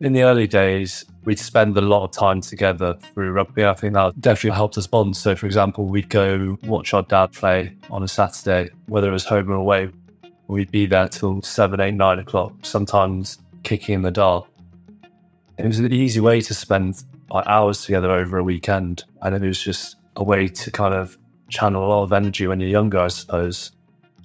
In 0.01 0.11
the 0.11 0.23
early 0.23 0.47
days, 0.47 1.05
we'd 1.27 1.37
spend 1.37 1.77
a 1.77 1.81
lot 1.81 2.05
of 2.05 2.11
time 2.11 2.39
together 2.39 2.93
through 2.93 3.33
rugby. 3.33 3.65
I 3.65 3.73
think 3.73 3.93
that 3.95 4.19
definitely 4.21 4.55
helped 4.55 4.77
us 4.77 4.87
bond. 4.87 5.17
So, 5.17 5.35
for 5.35 5.45
example, 5.45 5.85
we'd 5.85 6.07
go 6.07 6.57
watch 6.63 6.93
our 6.93 7.03
dad 7.03 7.33
play 7.33 7.75
on 7.89 8.01
a 8.01 8.07
Saturday, 8.07 8.69
whether 8.85 9.09
it 9.09 9.11
was 9.11 9.25
home 9.25 9.51
or 9.51 9.55
away. 9.55 9.89
We'd 10.47 10.71
be 10.71 10.85
there 10.85 11.09
till 11.09 11.41
seven, 11.41 11.81
eight, 11.81 11.95
nine 11.95 12.19
o'clock, 12.19 12.53
sometimes 12.61 13.39
kicking 13.63 13.95
in 13.95 14.01
the 14.03 14.09
dial. 14.09 14.47
It 15.57 15.65
was 15.65 15.79
an 15.79 15.91
easy 15.91 16.21
way 16.21 16.39
to 16.39 16.53
spend 16.53 17.03
hours 17.33 17.83
together 17.83 18.09
over 18.09 18.37
a 18.37 18.43
weekend. 18.43 19.03
And 19.21 19.35
it 19.35 19.45
was 19.45 19.61
just 19.61 19.97
a 20.15 20.23
way 20.23 20.47
to 20.47 20.71
kind 20.71 20.93
of 20.93 21.17
channel 21.49 21.85
a 21.85 21.89
lot 21.89 22.03
of 22.03 22.13
energy 22.13 22.47
when 22.47 22.61
you're 22.61 22.69
younger, 22.69 22.99
I 22.99 23.09
suppose. 23.09 23.73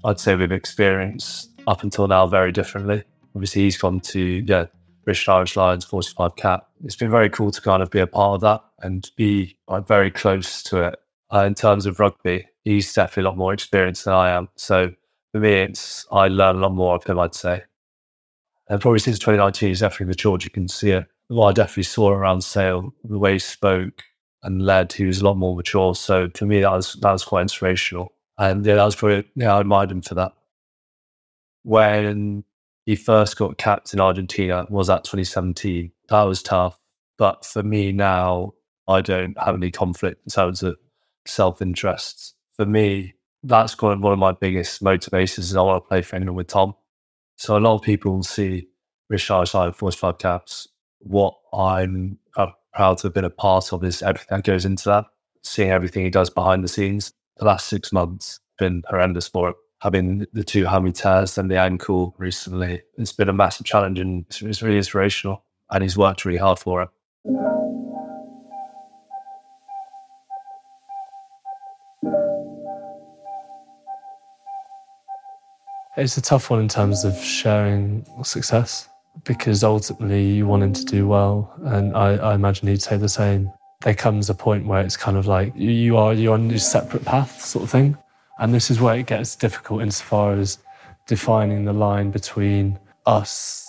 I'd 0.05 0.21
say 0.21 0.37
we've 0.37 0.53
experienced 0.53 1.51
up 1.67 1.83
until 1.83 2.07
now 2.07 2.29
very 2.29 2.53
differently. 2.53 3.03
Obviously, 3.35 3.63
he's 3.63 3.77
gone 3.77 3.99
to, 3.99 4.21
yeah, 4.21 4.67
British 5.05 5.29
Irish 5.29 5.57
Lions 5.57 5.85
45 5.85 6.37
cap. 6.37 6.69
It's 6.85 6.97
been 6.97 7.11
very 7.11 7.31
cool 7.31 7.51
to 7.51 7.61
kind 7.61 7.83
of 7.83 7.91
be 7.91 8.01
a 8.01 8.07
part 8.07 8.37
of 8.37 8.41
that 8.43 8.63
and 8.81 9.11
be 9.17 9.57
very 9.87 10.11
close 10.11 10.63
to 10.65 10.83
it. 10.89 10.99
Uh, 11.33 11.45
in 11.45 11.55
terms 11.55 11.87
of 11.87 11.99
rugby, 11.99 12.47
he's 12.65 12.93
definitely 12.93 13.23
a 13.23 13.31
lot 13.31 13.39
more 13.39 13.53
experienced 13.53 14.05
than 14.05 14.15
I 14.15 14.31
am. 14.31 14.49
So 14.57 14.93
for 15.33 15.41
me, 15.41 15.53
it's 15.53 16.07
I 16.13 16.29
learn 16.29 16.57
a 16.57 16.61
lot 16.61 16.75
more 16.75 16.95
of 16.95 17.05
him, 17.05 17.19
I'd 17.19 17.35
say. 17.35 17.63
And 18.69 18.81
probably 18.81 19.01
since 19.01 19.19
2019, 19.19 19.69
he's 19.69 19.81
definitely 19.81 20.07
matured. 20.07 20.45
You 20.45 20.51
can 20.51 20.69
see 20.69 20.91
it. 20.91 21.07
Well, 21.29 21.49
I 21.49 21.53
definitely 21.53 21.85
saw 21.85 22.11
around 22.11 22.43
Sale, 22.43 22.95
the 23.05 23.19
way 23.19 23.35
he 23.35 23.39
spoke 23.39 24.03
and 24.43 24.63
led, 24.63 24.93
he 24.93 25.05
was 25.05 25.21
a 25.21 25.25
lot 25.25 25.37
more 25.37 25.55
mature. 25.57 25.95
So 25.95 26.27
to 26.29 26.47
me, 26.47 26.61
that 26.61 26.73
was 26.73 26.95
that 26.95 27.13
was 27.13 27.25
quite 27.25 27.43
inspirational. 27.43 28.13
And 28.39 28.65
yeah, 28.65 28.75
that 28.77 28.85
was 28.85 28.97
probably 28.97 29.25
yeah, 29.35 29.55
I 29.55 29.61
admired 29.61 29.91
him 29.91 30.03
for 30.03 30.15
that. 30.15 30.33
When 31.63 32.45
he 32.85 32.97
first 32.97 33.37
got 33.37 33.59
capped 33.59 33.95
in 33.95 34.01
Argentina 34.01 34.67
was 34.69 34.91
at 34.91 35.05
2017. 35.05 35.93
That 36.09 36.23
was 36.23 36.43
tough. 36.43 36.79
But 37.19 37.45
for 37.45 37.63
me 37.63 37.93
now, 37.93 38.55
I 38.89 39.01
don't 39.01 39.39
have 39.39 39.55
any 39.55 39.71
conflict 39.71 40.23
in 40.27 40.31
terms 40.31 40.63
of 40.63 40.77
self 41.27 41.63
interest. 41.63 42.35
For 42.57 42.67
me, 42.67 43.15
that's 43.45 43.75
kind 43.75 43.95
of 43.95 44.01
one 44.01 44.13
of 44.13 44.19
my 44.19 44.33
biggest 44.33 44.83
motivations 44.83 45.51
is 45.51 45.57
I 45.57 45.63
want 45.63 45.85
to 45.85 45.89
play 45.89 46.03
for 46.03 46.17
England 46.17 46.37
with 46.37 46.49
Tom. 46.49 46.75
So 47.37 47.57
a 47.57 47.61
lot 47.61 47.75
of 47.75 47.83
people 47.83 48.13
will 48.13 48.23
see 48.23 48.69
Richard 49.09 49.47
Side 49.47 49.77
45 49.77 50.19
caps. 50.19 50.69
What 51.01 51.35
I'm 51.53 52.19
proud 52.75 52.99
to 52.99 53.09
have 53.09 53.15
been 53.15 53.25
a 53.25 53.31
part 53.31 53.73
of 53.73 53.85
is 53.85 54.03
everything 54.03 54.29
that 54.31 54.45
goes 54.45 54.65
into 54.65 54.89
that, 54.89 55.05
seeing 55.43 55.71
everything 55.71 56.05
he 56.05 56.11
does 56.11 56.31
behind 56.31 56.65
the 56.65 56.69
scenes. 56.69 57.13
The 57.37 57.45
last 57.45 57.67
six 57.69 57.93
months 57.93 58.41
been 58.59 58.83
horrendous 58.89 59.29
for 59.29 59.49
him 59.49 59.55
having 59.83 60.25
the 60.33 60.45
two 60.45 60.65
hammy 60.65 60.93
tears 60.93 61.37
and 61.37 61.51
the 61.51 61.59
ankle 61.59 62.15
recently. 62.17 62.81
It's 62.97 63.13
been 63.13 63.29
a 63.29 63.33
massive 63.33 63.67
challenge 63.67 63.99
and 63.99 64.25
it's, 64.29 64.41
it's 64.41 64.63
really 64.63 64.77
inspirational. 64.77 65.43
And 65.73 65.83
he's 65.83 65.97
worked 65.97 66.25
really 66.25 66.39
hard 66.39 66.61
for 66.61 66.83
it. 66.83 66.89
It's 75.97 76.17
a 76.17 76.23
tough 76.23 76.49
one 76.49 76.61
in 76.61 76.69
terms 76.69 77.05
of 77.05 77.17
sharing 77.17 78.07
success 78.23 78.89
because 79.25 79.65
ultimately 79.65 80.25
you 80.25 80.47
want 80.47 80.63
him 80.63 80.73
to 80.75 80.85
do 80.85 81.09
well. 81.09 81.53
And 81.65 81.97
I, 81.97 82.15
I 82.15 82.35
imagine 82.35 82.69
he'd 82.69 82.83
say 82.83 82.97
the 82.97 83.09
same. 83.09 83.51
There 83.81 83.95
comes 83.95 84.31
a 84.31 84.35
point 84.35 84.65
where 84.65 84.81
it's 84.83 84.97
kind 84.97 85.17
of 85.17 85.27
like 85.27 85.53
you 85.57 85.97
are 85.97 86.15
you're 86.15 86.35
on 86.35 86.49
your 86.49 86.61
separate 86.61 87.05
path 87.05 87.45
sort 87.45 87.65
of 87.65 87.71
thing. 87.71 87.99
And 88.43 88.53
this 88.53 88.73
is 88.73 88.81
where 88.81 88.97
it 88.97 89.07
gets 89.07 89.37
difficult 89.37 89.83
insofar 89.83 90.33
as 90.35 90.59
defining 91.07 91.65
the 91.65 91.73
line 91.73 92.11
between 92.11 92.77
us, 93.07 93.65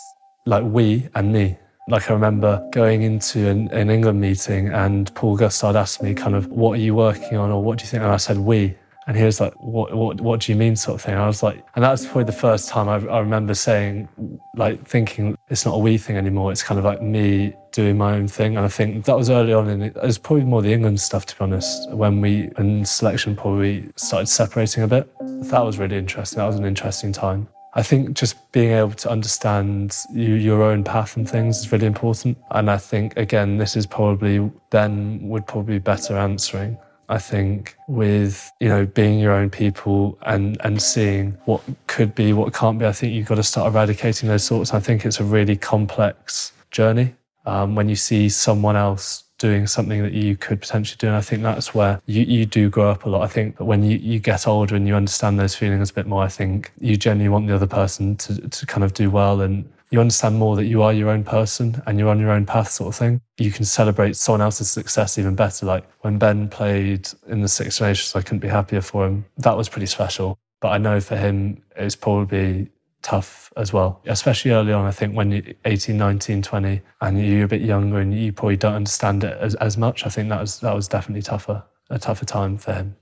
like 0.47 0.63
we, 0.63 1.07
and 1.13 1.31
me. 1.31 1.55
Like 1.87 2.09
I 2.09 2.13
remember 2.15 2.67
going 2.71 3.03
into 3.03 3.47
an, 3.49 3.67
an 3.67 3.91
England 3.91 4.19
meeting 4.19 4.69
and 4.69 5.13
Paul 5.13 5.37
Gustard 5.37 5.75
asked 5.75 6.01
me 6.01 6.15
kind 6.15 6.33
of, 6.33 6.47
what 6.47 6.71
are 6.71 6.81
you 6.81 6.95
working 6.95 7.37
on 7.37 7.51
or 7.51 7.63
what 7.63 7.77
do 7.77 7.83
you 7.83 7.87
think? 7.87 8.01
And 8.01 8.11
I 8.11 8.17
said, 8.17 8.39
we. 8.39 8.75
And 9.07 9.17
he 9.17 9.23
was 9.23 9.41
like, 9.41 9.53
what, 9.57 9.93
what, 9.93 10.21
what 10.21 10.41
do 10.41 10.51
you 10.51 10.57
mean 10.57 10.75
sort 10.75 10.95
of 10.95 11.01
thing? 11.01 11.15
I 11.15 11.27
was 11.27 11.43
like, 11.43 11.63
and 11.75 11.83
that 11.83 11.91
was 11.91 12.05
probably 12.05 12.23
the 12.23 12.31
first 12.31 12.69
time 12.69 12.87
I, 12.87 12.95
I 13.11 13.19
remember 13.19 13.53
saying, 13.53 14.07
like 14.55 14.87
thinking 14.87 15.37
it's 15.49 15.65
not 15.65 15.75
a 15.75 15.77
we 15.77 15.97
thing 15.97 16.15
anymore. 16.15 16.51
It's 16.51 16.63
kind 16.63 16.79
of 16.79 16.85
like 16.85 17.01
me 17.01 17.53
doing 17.71 17.97
my 17.97 18.13
own 18.13 18.27
thing. 18.27 18.55
And 18.55 18.65
I 18.65 18.69
think 18.69 19.05
that 19.05 19.17
was 19.17 19.29
early 19.29 19.53
on 19.53 19.69
in 19.69 19.81
it. 19.81 19.95
Was 20.01 20.17
probably 20.17 20.45
more 20.45 20.61
the 20.61 20.71
England 20.71 21.01
stuff, 21.01 21.25
to 21.27 21.35
be 21.35 21.43
honest, 21.43 21.91
when 21.91 22.21
we, 22.21 22.49
in 22.57 22.85
selection 22.85 23.35
probably 23.35 23.89
started 23.95 24.27
separating 24.27 24.83
a 24.83 24.87
bit. 24.87 25.11
That 25.19 25.65
was 25.65 25.77
really 25.77 25.97
interesting. 25.97 26.37
That 26.39 26.47
was 26.47 26.55
an 26.55 26.65
interesting 26.65 27.11
time. 27.11 27.49
I 27.75 27.81
think 27.81 28.13
just 28.13 28.51
being 28.51 28.71
able 28.71 28.91
to 28.91 29.09
understand 29.09 29.97
you, 30.13 30.35
your 30.35 30.61
own 30.61 30.83
path 30.83 31.17
and 31.17 31.27
things 31.27 31.59
is 31.59 31.71
really 31.71 31.87
important. 31.87 32.37
And 32.51 32.69
I 32.69 32.77
think, 32.77 33.17
again, 33.17 33.57
this 33.57 33.75
is 33.75 33.87
probably 33.87 34.51
Ben 34.69 35.27
would 35.27 35.47
probably 35.47 35.75
be 35.75 35.79
better 35.79 36.15
answering. 36.15 36.77
I 37.13 37.19
think 37.19 37.75
with 37.87 38.51
you 38.59 38.67
know 38.67 38.87
being 38.87 39.19
your 39.19 39.33
own 39.33 39.51
people 39.51 40.17
and 40.23 40.57
and 40.61 40.81
seeing 40.81 41.37
what 41.45 41.61
could 41.85 42.15
be, 42.15 42.33
what 42.33 42.53
can't 42.53 42.79
be, 42.79 42.87
I 42.87 42.91
think 42.91 43.13
you've 43.13 43.27
got 43.27 43.35
to 43.35 43.43
start 43.43 43.71
eradicating 43.71 44.29
those 44.29 44.47
thoughts. 44.49 44.73
I 44.73 44.79
think 44.79 45.05
it's 45.05 45.19
a 45.19 45.23
really 45.23 45.55
complex 45.55 46.53
journey 46.71 47.13
um, 47.45 47.75
when 47.75 47.87
you 47.87 47.95
see 47.95 48.29
someone 48.29 48.75
else 48.75 49.25
doing 49.37 49.67
something 49.67 50.01
that 50.01 50.13
you 50.13 50.37
could 50.37 50.61
potentially 50.61 50.97
do. 50.97 51.07
And 51.07 51.15
I 51.15 51.21
think 51.21 51.43
that's 51.43 51.75
where 51.75 52.01
you, 52.05 52.23
you 52.23 52.45
do 52.45 52.69
grow 52.69 52.89
up 52.89 53.05
a 53.05 53.09
lot. 53.09 53.23
I 53.23 53.27
think 53.27 53.57
that 53.57 53.65
when 53.65 53.83
you, 53.83 53.97
you 53.97 54.19
get 54.19 54.47
older 54.47 54.75
and 54.75 54.87
you 54.87 54.95
understand 54.95 55.39
those 55.39 55.53
feelings 55.53 55.89
a 55.89 55.93
bit 55.93 56.07
more, 56.07 56.23
I 56.23 56.29
think 56.29 56.71
you 56.79 56.95
genuinely 56.95 57.29
want 57.29 57.47
the 57.47 57.55
other 57.55 57.67
person 57.67 58.15
to, 58.17 58.47
to 58.47 58.65
kind 58.65 58.83
of 58.83 58.93
do 58.93 59.11
well 59.11 59.41
and 59.41 59.69
you 59.93 60.01
understand 60.01 60.35
more 60.39 60.55
that 60.55 60.65
you 60.65 60.81
are 60.81 60.91
your 60.91 61.09
own 61.09 61.23
person 61.23 61.79
and 61.85 61.99
you're 61.99 62.09
on 62.09 62.19
your 62.19 62.31
own 62.31 62.47
path, 62.47 62.71
sort 62.71 62.89
of 62.89 62.95
thing. 62.95 63.21
You 63.37 63.51
can 63.51 63.63
celebrate 63.63 64.15
someone 64.15 64.41
else's 64.41 64.71
success 64.71 65.19
even 65.19 65.35
better. 65.35 65.67
Like 65.67 65.87
when 66.01 66.17
Ben 66.17 66.49
played 66.49 67.07
in 67.27 67.41
the 67.41 67.47
Six 67.47 67.79
Nations, 67.79 68.15
I 68.15 68.23
couldn't 68.23 68.39
be 68.39 68.47
happier 68.47 68.81
for 68.81 69.05
him. 69.05 69.23
That 69.37 69.55
was 69.55 69.69
pretty 69.69 69.85
special. 69.85 70.39
But 70.61 70.69
I 70.69 70.79
know 70.79 70.99
for 70.99 71.15
him, 71.15 71.61
it's 71.75 71.95
probably 71.95 72.69
tough 73.03 73.53
as 73.55 73.71
well, 73.71 74.01
especially 74.07 74.49
early 74.49 74.73
on. 74.73 74.87
I 74.87 74.91
think 74.91 75.15
when 75.15 75.29
you're 75.29 75.43
18, 75.65 75.95
19, 75.95 76.41
20, 76.41 76.81
and 77.01 77.23
you're 77.23 77.45
a 77.45 77.47
bit 77.47 77.61
younger 77.61 77.99
and 77.99 78.19
you 78.19 78.33
probably 78.33 78.57
don't 78.57 78.73
understand 78.73 79.23
it 79.23 79.37
as, 79.39 79.53
as 79.55 79.77
much. 79.77 80.07
I 80.07 80.09
think 80.09 80.27
that 80.29 80.41
was 80.41 80.59
that 80.61 80.73
was 80.73 80.87
definitely 80.87 81.21
tougher, 81.21 81.63
a 81.91 81.99
tougher 81.99 82.25
time 82.25 82.57
for 82.57 82.73
him. 82.73 82.95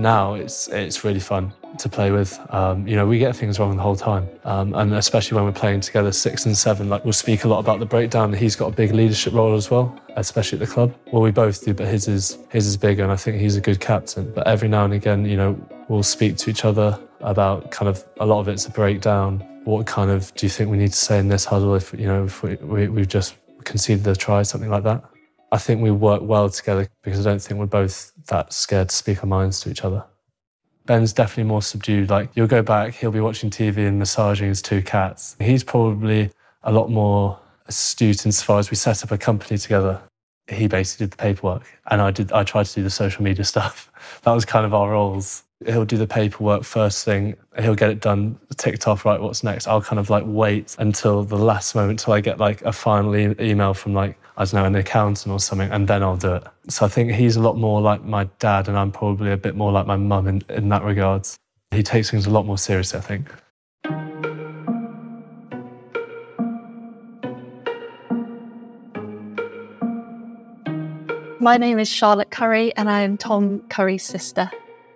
Now 0.00 0.34
it's 0.34 0.68
it's 0.68 1.04
really 1.04 1.20
fun 1.20 1.52
to 1.78 1.88
play 1.88 2.10
with. 2.10 2.38
Um, 2.52 2.86
you 2.86 2.96
know, 2.96 3.06
we 3.06 3.18
get 3.18 3.36
things 3.36 3.58
wrong 3.58 3.76
the 3.76 3.82
whole 3.82 3.96
time, 3.96 4.28
um, 4.44 4.74
and 4.74 4.92
especially 4.94 5.36
when 5.36 5.44
we're 5.44 5.52
playing 5.52 5.80
together, 5.80 6.12
six 6.12 6.46
and 6.46 6.56
seven. 6.56 6.88
Like 6.88 7.04
we'll 7.04 7.12
speak 7.12 7.44
a 7.44 7.48
lot 7.48 7.58
about 7.60 7.78
the 7.78 7.86
breakdown. 7.86 8.32
He's 8.32 8.56
got 8.56 8.72
a 8.72 8.74
big 8.74 8.92
leadership 8.92 9.32
role 9.32 9.54
as 9.54 9.70
well, 9.70 9.98
especially 10.16 10.60
at 10.60 10.66
the 10.66 10.72
club. 10.72 10.94
Well, 11.12 11.22
we 11.22 11.30
both 11.30 11.64
do, 11.64 11.74
but 11.74 11.86
his 11.86 12.08
is 12.08 12.38
his 12.50 12.66
is 12.66 12.76
bigger, 12.76 13.02
and 13.02 13.12
I 13.12 13.16
think 13.16 13.40
he's 13.40 13.56
a 13.56 13.60
good 13.60 13.80
captain. 13.80 14.32
But 14.32 14.46
every 14.46 14.68
now 14.68 14.84
and 14.84 14.94
again, 14.94 15.24
you 15.24 15.36
know, 15.36 15.58
we'll 15.88 16.02
speak 16.02 16.36
to 16.38 16.50
each 16.50 16.64
other 16.64 16.98
about 17.20 17.70
kind 17.70 17.88
of 17.88 18.04
a 18.18 18.26
lot 18.26 18.40
of 18.40 18.48
it's 18.48 18.66
a 18.66 18.70
breakdown. 18.70 19.40
What 19.64 19.86
kind 19.86 20.10
of 20.10 20.34
do 20.34 20.46
you 20.46 20.50
think 20.50 20.70
we 20.70 20.78
need 20.78 20.92
to 20.92 20.98
say 20.98 21.18
in 21.18 21.28
this 21.28 21.44
huddle 21.44 21.74
if 21.74 21.92
you 21.92 22.06
know 22.06 22.24
if 22.24 22.42
we, 22.42 22.56
we 22.56 22.88
we've 22.88 23.08
just 23.08 23.36
conceded 23.64 24.06
a 24.06 24.16
try, 24.16 24.42
something 24.42 24.70
like 24.70 24.84
that? 24.84 25.04
I 25.52 25.58
think 25.58 25.82
we 25.82 25.90
work 25.90 26.22
well 26.22 26.48
together 26.48 26.86
because 27.02 27.26
I 27.26 27.30
don't 27.30 27.42
think 27.42 27.58
we're 27.58 27.66
both 27.66 28.12
that 28.30 28.52
scared 28.52 28.88
to 28.88 28.94
speak 28.96 29.22
our 29.22 29.28
minds 29.28 29.60
to 29.60 29.70
each 29.70 29.84
other. 29.84 30.04
Ben's 30.86 31.12
definitely 31.12 31.44
more 31.44 31.62
subdued. 31.62 32.10
Like 32.10 32.30
you'll 32.34 32.46
go 32.46 32.62
back, 32.62 32.94
he'll 32.94 33.10
be 33.10 33.20
watching 33.20 33.50
TV 33.50 33.86
and 33.86 33.98
massaging 33.98 34.48
his 34.48 34.62
two 34.62 34.82
cats. 34.82 35.36
He's 35.38 35.62
probably 35.62 36.30
a 36.62 36.72
lot 36.72 36.90
more 36.90 37.38
astute 37.66 38.26
insofar 38.26 38.58
as 38.58 38.70
we 38.70 38.76
set 38.76 39.04
up 39.04 39.10
a 39.10 39.18
company 39.18 39.58
together. 39.58 40.00
He 40.48 40.66
basically 40.66 41.06
did 41.06 41.12
the 41.12 41.16
paperwork 41.16 41.62
and 41.90 42.00
I 42.00 42.10
did 42.10 42.32
I 42.32 42.42
tried 42.42 42.66
to 42.66 42.74
do 42.74 42.82
the 42.82 42.90
social 42.90 43.22
media 43.22 43.44
stuff. 43.54 43.92
That 44.22 44.32
was 44.32 44.44
kind 44.44 44.66
of 44.66 44.74
our 44.74 44.90
roles 44.90 45.44
he'll 45.66 45.84
do 45.84 45.96
the 45.96 46.06
paperwork 46.06 46.64
first 46.64 47.04
thing 47.04 47.36
he'll 47.58 47.74
get 47.74 47.90
it 47.90 48.00
done 48.00 48.38
ticked 48.56 48.88
off 48.88 49.04
right 49.04 49.20
what's 49.20 49.44
next 49.44 49.66
i'll 49.66 49.82
kind 49.82 49.98
of 49.98 50.08
like 50.08 50.24
wait 50.26 50.74
until 50.78 51.22
the 51.22 51.36
last 51.36 51.74
moment 51.74 51.98
till 51.98 52.14
i 52.14 52.20
get 52.20 52.38
like 52.38 52.62
a 52.62 52.72
final 52.72 53.14
e- 53.14 53.34
email 53.40 53.74
from 53.74 53.92
like 53.92 54.18
i 54.40 54.44
don't 54.44 54.54
know 54.54 54.64
an 54.64 54.74
accountant 54.74 55.30
or 55.30 55.38
something 55.38 55.70
and 55.70 55.86
then 55.86 56.02
i'll 56.02 56.16
do 56.16 56.34
it 56.34 56.44
so 56.68 56.86
i 56.86 56.88
think 56.88 57.12
he's 57.12 57.36
a 57.36 57.40
lot 57.40 57.58
more 57.58 57.82
like 57.82 58.02
my 58.04 58.24
dad 58.38 58.68
and 58.68 58.76
i'm 58.78 58.90
probably 58.90 59.30
a 59.30 59.36
bit 59.36 59.54
more 59.54 59.70
like 59.70 59.86
my 59.86 59.96
mum 59.96 60.26
in, 60.26 60.42
in 60.48 60.70
that 60.70 60.82
regards 60.82 61.36
he 61.72 61.82
takes 61.82 62.10
things 62.10 62.24
a 62.26 62.30
lot 62.30 62.46
more 62.46 62.56
seriously 62.56 62.98
i 62.98 63.02
think 63.02 63.28
My 71.42 71.56
name 71.56 71.78
is 71.78 71.88
Charlotte 71.88 72.30
Curry, 72.30 72.76
and 72.76 72.90
I 72.90 73.00
am 73.00 73.16
Tom 73.16 73.60
Curry's 73.70 74.04
sister. 74.04 74.50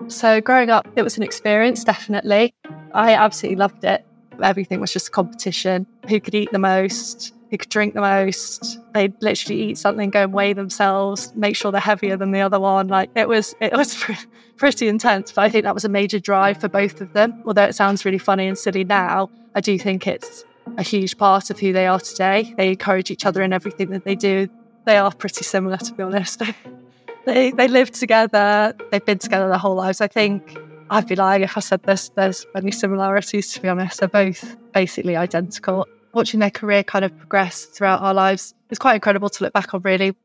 So, 0.09 0.43
growing 0.43 0.69
up, 0.69 0.87
it 0.95 1.01
was 1.01 1.17
an 1.17 1.23
experience, 1.23 1.85
definitely. 1.85 2.53
I 2.93 3.15
absolutely 3.15 3.57
loved 3.57 3.83
it. 3.83 4.05
Everything 4.43 4.79
was 4.79 4.93
just 4.93 5.11
competition. 5.11 5.87
Who 6.07 6.21
could 6.21 6.35
eat 6.35 6.53
the 6.53 6.59
most? 6.59 7.33
Who 7.55 7.59
could 7.59 7.71
drink 7.71 7.95
the 7.95 8.01
most? 8.01 8.81
They'd 8.95 9.15
literally 9.23 9.63
eat 9.63 9.79
something, 9.79 10.11
go 10.11 10.25
and 10.25 10.33
weigh 10.33 10.55
themselves, 10.55 11.33
make 11.37 11.55
sure 11.55 11.71
they're 11.71 11.81
heavier 11.81 12.17
than 12.17 12.33
the 12.33 12.41
other 12.41 12.59
one. 12.59 12.89
Like 12.89 13.11
it 13.15 13.29
was, 13.29 13.55
it 13.61 13.73
was 13.73 13.97
pretty 14.57 14.89
intense. 14.89 15.31
But 15.31 15.43
I 15.43 15.51
think 15.51 15.63
that 15.63 15.73
was 15.73 15.85
a 15.85 15.89
major 15.89 16.19
drive 16.19 16.61
for 16.61 16.69
both 16.69 17.01
of 17.01 17.13
them. 17.13 17.41
Although 17.47 17.63
it 17.63 17.77
sounds 17.77 18.05
really 18.05 18.19
funny 18.19 18.49
and 18.49 18.59
silly 18.59 18.83
now, 18.83 19.31
I 19.55 19.61
do 19.61 19.79
think 19.79 20.09
it's 20.09 20.45
a 20.77 20.83
huge 20.83 21.17
part 21.17 21.49
of 21.49 21.61
who 21.61 21.73
they 21.73 21.87
are 21.87 22.01
today. 22.01 22.53
They 22.57 22.71
encourage 22.71 23.13
each 23.13 23.25
other 23.25 23.41
in 23.41 23.53
everything 23.53 23.91
that 23.91 24.05
they 24.05 24.17
do. 24.17 24.49
They 24.85 24.97
are 24.97 25.13
pretty 25.13 25.45
similar, 25.45 25.77
to 25.77 25.95
be 25.95 26.03
honest. 26.03 26.43
they 27.25 27.53
they 27.53 27.69
live 27.69 27.93
together. 27.93 28.75
They've 28.91 29.05
been 29.05 29.19
together 29.19 29.49
their 29.49 29.59
whole 29.59 29.77
lives. 29.77 30.01
I 30.01 30.09
think 30.09 30.59
I'd 30.91 31.07
be 31.07 31.15
lying 31.15 31.43
if 31.43 31.57
I 31.57 31.61
said 31.61 31.85
this. 31.85 32.09
There's 32.17 32.47
many 32.53 32.73
similarities, 32.73 33.53
to 33.53 33.63
be 33.63 33.69
honest. 33.69 34.01
They're 34.01 34.09
both 34.09 34.57
basically 34.73 35.15
identical. 35.15 35.87
Watching 36.15 36.41
their 36.41 36.51
career 36.51 36.85
kind 36.85 37.05
of 37.05 37.17
progress 37.19 37.65
throughout 37.65 38.01
our 38.01 38.15
lives 38.15 38.55
is 38.71 38.79
quite 38.79 38.95
incredible 38.95 39.29
to 39.29 39.45
look 39.45 39.53
back 39.53 39.75
on, 39.75 39.83
really. 39.83 40.17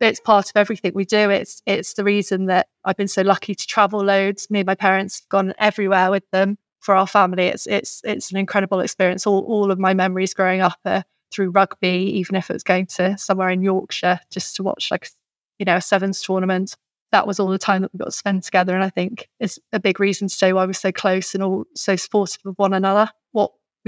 It's 0.00 0.20
part 0.20 0.48
of 0.50 0.56
everything 0.56 0.92
we 0.94 1.04
do. 1.04 1.30
It's 1.30 1.62
it's 1.66 1.94
the 1.94 2.04
reason 2.04 2.46
that 2.46 2.68
I've 2.84 2.96
been 2.96 3.08
so 3.08 3.22
lucky 3.22 3.54
to 3.54 3.66
travel 3.66 4.04
loads. 4.04 4.48
Me 4.50 4.60
and 4.60 4.66
my 4.66 4.74
parents 4.74 5.20
have 5.20 5.28
gone 5.28 5.54
everywhere 5.58 6.10
with 6.10 6.30
them 6.30 6.58
for 6.80 6.94
our 6.94 7.06
family. 7.06 7.46
It's 7.46 7.66
it's 7.66 8.02
it's 8.04 8.30
an 8.30 8.36
incredible 8.36 8.80
experience. 8.80 9.26
All 9.26 9.40
all 9.40 9.72
of 9.72 9.78
my 9.78 9.94
memories 9.94 10.34
growing 10.34 10.60
up 10.60 10.78
are 10.84 11.02
through 11.32 11.50
rugby, 11.50 12.12
even 12.18 12.36
if 12.36 12.50
it 12.50 12.52
was 12.52 12.62
going 12.62 12.86
to 12.86 13.18
somewhere 13.18 13.48
in 13.48 13.62
Yorkshire 13.62 14.20
just 14.30 14.54
to 14.56 14.62
watch 14.62 14.90
like 14.90 15.08
you 15.58 15.64
know 15.64 15.76
a 15.76 15.80
sevens 15.80 16.22
tournament 16.22 16.76
that 17.10 17.26
was 17.26 17.40
all 17.40 17.48
the 17.48 17.58
time 17.58 17.82
that 17.82 17.92
we 17.92 17.98
got 17.98 18.06
to 18.06 18.12
spend 18.12 18.42
together. 18.42 18.74
And 18.74 18.84
I 18.84 18.90
think 18.90 19.28
it's 19.40 19.58
a 19.72 19.80
big 19.80 19.98
reason 19.98 20.28
today 20.28 20.52
why 20.52 20.66
we're 20.66 20.72
so 20.74 20.92
close 20.92 21.34
and 21.34 21.42
all 21.42 21.64
so 21.74 21.96
supportive 21.96 22.44
of 22.44 22.54
one 22.58 22.74
another. 22.74 23.10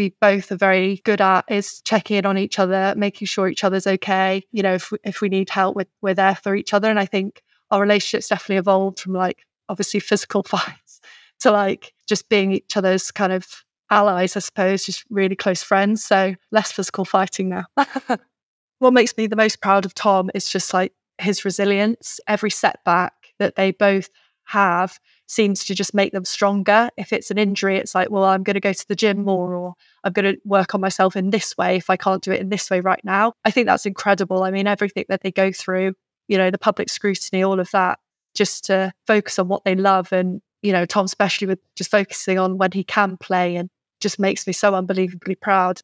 We 0.00 0.14
both 0.18 0.50
are 0.50 0.56
very 0.56 1.02
good 1.04 1.20
at 1.20 1.44
is 1.50 1.82
checking 1.82 2.16
in 2.16 2.24
on 2.24 2.38
each 2.38 2.58
other, 2.58 2.94
making 2.96 3.26
sure 3.26 3.48
each 3.48 3.64
other's 3.64 3.86
okay. 3.86 4.42
You 4.50 4.62
know, 4.62 4.72
if 4.72 4.90
we, 4.90 4.96
if 5.04 5.20
we 5.20 5.28
need 5.28 5.50
help, 5.50 5.76
we're, 5.76 5.84
we're 6.00 6.14
there 6.14 6.36
for 6.36 6.56
each 6.56 6.72
other. 6.72 6.88
And 6.88 6.98
I 6.98 7.04
think 7.04 7.42
our 7.70 7.82
relationship's 7.82 8.28
definitely 8.28 8.56
evolved 8.56 9.00
from 9.00 9.12
like 9.12 9.44
obviously 9.68 10.00
physical 10.00 10.42
fights 10.46 11.02
to 11.40 11.50
like 11.50 11.92
just 12.08 12.30
being 12.30 12.52
each 12.52 12.78
other's 12.78 13.10
kind 13.10 13.30
of 13.30 13.46
allies, 13.90 14.36
I 14.36 14.40
suppose, 14.40 14.86
just 14.86 15.04
really 15.10 15.36
close 15.36 15.62
friends. 15.62 16.02
So 16.02 16.34
less 16.50 16.72
physical 16.72 17.04
fighting 17.04 17.50
now. 17.50 17.66
what 18.78 18.94
makes 18.94 19.14
me 19.18 19.26
the 19.26 19.36
most 19.36 19.60
proud 19.60 19.84
of 19.84 19.92
Tom 19.92 20.30
is 20.34 20.48
just 20.48 20.72
like 20.72 20.94
his 21.18 21.44
resilience. 21.44 22.20
Every 22.26 22.50
setback 22.50 23.12
that 23.38 23.56
they 23.56 23.72
both 23.72 24.08
have 24.44 24.98
seems 25.30 25.64
to 25.64 25.76
just 25.76 25.94
make 25.94 26.12
them 26.12 26.24
stronger. 26.24 26.90
If 26.96 27.12
it's 27.12 27.30
an 27.30 27.38
injury, 27.38 27.76
it's 27.76 27.94
like, 27.94 28.10
well, 28.10 28.24
I'm 28.24 28.42
going 28.42 28.54
to 28.54 28.60
go 28.60 28.72
to 28.72 28.88
the 28.88 28.96
gym 28.96 29.22
more 29.22 29.54
or 29.54 29.74
I'm 30.02 30.12
going 30.12 30.34
to 30.34 30.40
work 30.44 30.74
on 30.74 30.80
myself 30.80 31.14
in 31.14 31.30
this 31.30 31.56
way 31.56 31.76
if 31.76 31.88
I 31.88 31.96
can't 31.96 32.20
do 32.20 32.32
it 32.32 32.40
in 32.40 32.48
this 32.48 32.68
way 32.68 32.80
right 32.80 33.00
now. 33.04 33.34
I 33.44 33.52
think 33.52 33.66
that's 33.66 33.86
incredible. 33.86 34.42
I 34.42 34.50
mean, 34.50 34.66
everything 34.66 35.04
that 35.08 35.22
they 35.22 35.30
go 35.30 35.52
through, 35.52 35.94
you 36.26 36.36
know, 36.36 36.50
the 36.50 36.58
public 36.58 36.88
scrutiny, 36.88 37.44
all 37.44 37.60
of 37.60 37.70
that, 37.70 38.00
just 38.34 38.64
to 38.64 38.92
focus 39.06 39.38
on 39.38 39.46
what 39.46 39.62
they 39.64 39.76
love. 39.76 40.12
And, 40.12 40.42
you 40.62 40.72
know, 40.72 40.84
Tom, 40.84 41.04
especially 41.04 41.46
with 41.46 41.60
just 41.76 41.92
focusing 41.92 42.40
on 42.40 42.58
when 42.58 42.72
he 42.72 42.82
can 42.82 43.16
play 43.16 43.54
and 43.54 43.70
just 44.00 44.18
makes 44.18 44.48
me 44.48 44.52
so 44.52 44.74
unbelievably 44.74 45.36
proud. 45.36 45.80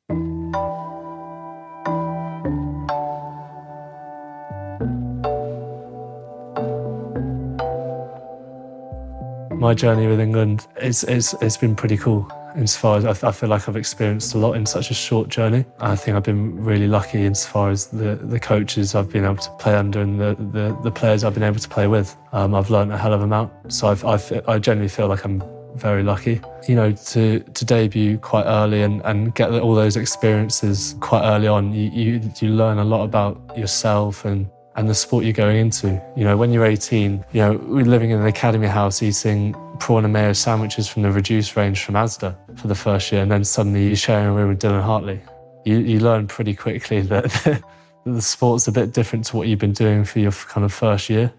My 9.58 9.74
journey 9.74 10.06
with 10.06 10.20
England 10.20 10.66
is 10.80 11.04
it's, 11.04 11.34
it's 11.34 11.56
been 11.56 11.74
pretty 11.74 11.96
cool 11.96 12.30
as 12.56 12.76
far 12.76 12.96
as 12.96 13.04
I, 13.04 13.28
I, 13.28 13.32
feel 13.32 13.48
like 13.48 13.68
I've 13.68 13.76
experienced 13.76 14.34
a 14.34 14.38
lot 14.38 14.54
in 14.54 14.64
such 14.64 14.90
a 14.90 14.94
short 14.94 15.28
journey. 15.28 15.64
I 15.78 15.94
think 15.94 16.16
I've 16.16 16.22
been 16.22 16.62
really 16.62 16.88
lucky 16.88 17.24
as 17.26 17.46
far 17.46 17.70
as 17.70 17.86
the, 17.86 18.16
the 18.16 18.40
coaches 18.40 18.94
I've 18.94 19.10
been 19.10 19.24
able 19.24 19.36
to 19.36 19.50
play 19.58 19.76
under 19.76 20.00
and 20.00 20.18
the, 20.18 20.36
the, 20.52 20.76
the 20.82 20.90
players 20.90 21.22
I've 21.22 21.34
been 21.34 21.42
able 21.42 21.58
to 21.58 21.68
play 21.68 21.86
with. 21.86 22.16
Um, 22.32 22.54
I've 22.54 22.70
learned 22.70 22.92
a 22.92 22.98
hell 22.98 23.12
of 23.12 23.20
a 23.20 23.24
amount. 23.24 23.52
So 23.72 23.88
I've, 23.88 24.04
I've, 24.04 24.48
I 24.48 24.58
generally 24.58 24.88
feel 24.88 25.08
like 25.08 25.24
I'm 25.24 25.42
very 25.74 26.02
lucky. 26.02 26.40
You 26.66 26.76
know, 26.76 26.92
to, 26.92 27.40
to 27.40 27.64
debut 27.64 28.18
quite 28.18 28.44
early 28.44 28.82
and, 28.82 29.02
and 29.04 29.34
get 29.34 29.50
all 29.52 29.74
those 29.74 29.96
experiences 29.96 30.96
quite 31.00 31.24
early 31.24 31.48
on, 31.48 31.72
you, 31.74 31.90
you, 31.90 32.32
you 32.40 32.48
learn 32.48 32.78
a 32.78 32.84
lot 32.84 33.04
about 33.04 33.38
yourself 33.56 34.24
and 34.24 34.48
and 34.76 34.88
the 34.88 34.94
sport 34.94 35.24
you're 35.24 35.32
going 35.32 35.56
into. 35.56 36.00
You 36.16 36.24
know, 36.24 36.36
when 36.36 36.52
you're 36.52 36.66
18, 36.66 37.24
you 37.32 37.40
know, 37.40 37.52
we're 37.54 37.84
living 37.84 38.10
in 38.10 38.20
an 38.20 38.26
academy 38.26 38.66
house 38.66 39.02
eating 39.02 39.54
prawn 39.80 40.04
and 40.04 40.12
mayo 40.12 40.32
sandwiches 40.32 40.88
from 40.88 41.02
the 41.02 41.10
reduced 41.10 41.56
range 41.56 41.82
from 41.82 41.94
Asda 41.94 42.36
for 42.58 42.68
the 42.68 42.74
first 42.74 43.10
year, 43.10 43.22
and 43.22 43.30
then 43.30 43.44
suddenly 43.44 43.88
you're 43.88 43.96
sharing 43.96 44.26
a 44.26 44.32
room 44.32 44.50
with 44.50 44.60
Dylan 44.60 44.82
Hartley. 44.82 45.20
You, 45.64 45.78
you 45.78 46.00
learn 46.00 46.28
pretty 46.28 46.54
quickly 46.54 47.00
that 47.02 47.62
the 48.04 48.22
sport's 48.22 48.68
a 48.68 48.72
bit 48.72 48.92
different 48.92 49.24
to 49.26 49.36
what 49.36 49.48
you've 49.48 49.58
been 49.58 49.72
doing 49.72 50.04
for 50.04 50.20
your 50.20 50.32
kind 50.32 50.64
of 50.64 50.72
first 50.72 51.10
year. 51.10 51.32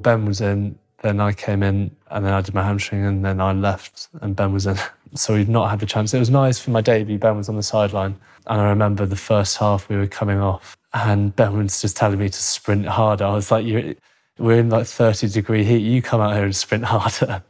Ben 0.00 0.24
was 0.24 0.40
in, 0.40 0.78
then 1.02 1.20
I 1.20 1.32
came 1.32 1.62
in, 1.62 1.94
and 2.10 2.24
then 2.24 2.32
I 2.32 2.40
did 2.40 2.54
my 2.54 2.62
hamstring, 2.62 3.04
and 3.04 3.24
then 3.24 3.40
I 3.40 3.52
left, 3.52 4.08
and 4.20 4.34
Ben 4.34 4.52
was 4.52 4.66
in. 4.66 4.76
So 5.16 5.34
we'd 5.34 5.48
not 5.48 5.70
had 5.70 5.80
the 5.80 5.86
chance. 5.86 6.14
It 6.14 6.20
was 6.20 6.30
nice 6.30 6.60
for 6.60 6.70
my 6.70 6.80
debut. 6.80 7.18
Ben 7.18 7.36
was 7.36 7.48
on 7.48 7.56
the 7.56 7.64
sideline, 7.64 8.14
and 8.46 8.60
I 8.60 8.68
remember 8.68 9.06
the 9.06 9.16
first 9.16 9.56
half 9.56 9.88
we 9.88 9.96
were 9.96 10.06
coming 10.06 10.38
off, 10.38 10.76
and 10.92 11.34
Ben 11.36 11.56
was 11.56 11.80
just 11.80 11.96
telling 11.96 12.18
me 12.18 12.28
to 12.28 12.42
sprint 12.42 12.86
harder. 12.86 13.24
I 13.24 13.34
was 13.34 13.50
like, 13.50 13.64
"You're, 13.66 13.94
we're 14.38 14.58
in 14.60 14.70
like 14.70 14.86
30 14.86 15.28
degree 15.28 15.64
heat. 15.64 15.78
You 15.82 16.02
come 16.02 16.20
out 16.20 16.34
here 16.34 16.44
and 16.44 16.54
sprint 16.54 16.84
harder." 16.86 17.42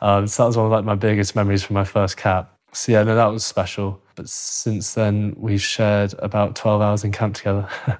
Um, 0.00 0.26
so 0.26 0.42
that 0.42 0.46
was 0.48 0.56
one 0.56 0.66
of 0.66 0.72
like 0.72 0.84
my 0.84 0.94
biggest 0.94 1.36
memories 1.36 1.62
from 1.62 1.74
my 1.74 1.84
first 1.84 2.16
cap. 2.16 2.58
So 2.72 2.92
yeah, 2.92 3.02
no, 3.02 3.14
that 3.14 3.26
was 3.26 3.44
special. 3.44 4.02
But 4.14 4.28
since 4.28 4.94
then, 4.94 5.34
we've 5.36 5.62
shared 5.62 6.14
about 6.18 6.56
12 6.56 6.82
hours 6.82 7.04
in 7.04 7.12
camp 7.12 7.34
together. 7.36 7.68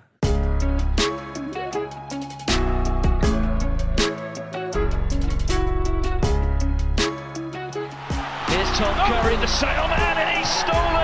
Here's 8.48 8.78
Tom 8.78 8.94
Curry, 9.22 9.37
the 9.37 9.46
and 9.66 10.38
he's 10.38 10.48
stolen 10.48 11.02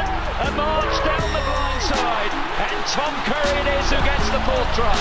Tom 2.90 3.14
Curry 3.24 3.60
it 3.60 3.66
is 3.66 3.90
who 3.90 3.96
gets 4.02 4.30
the 4.30 4.40
fourth 4.48 4.74
try. 4.74 4.96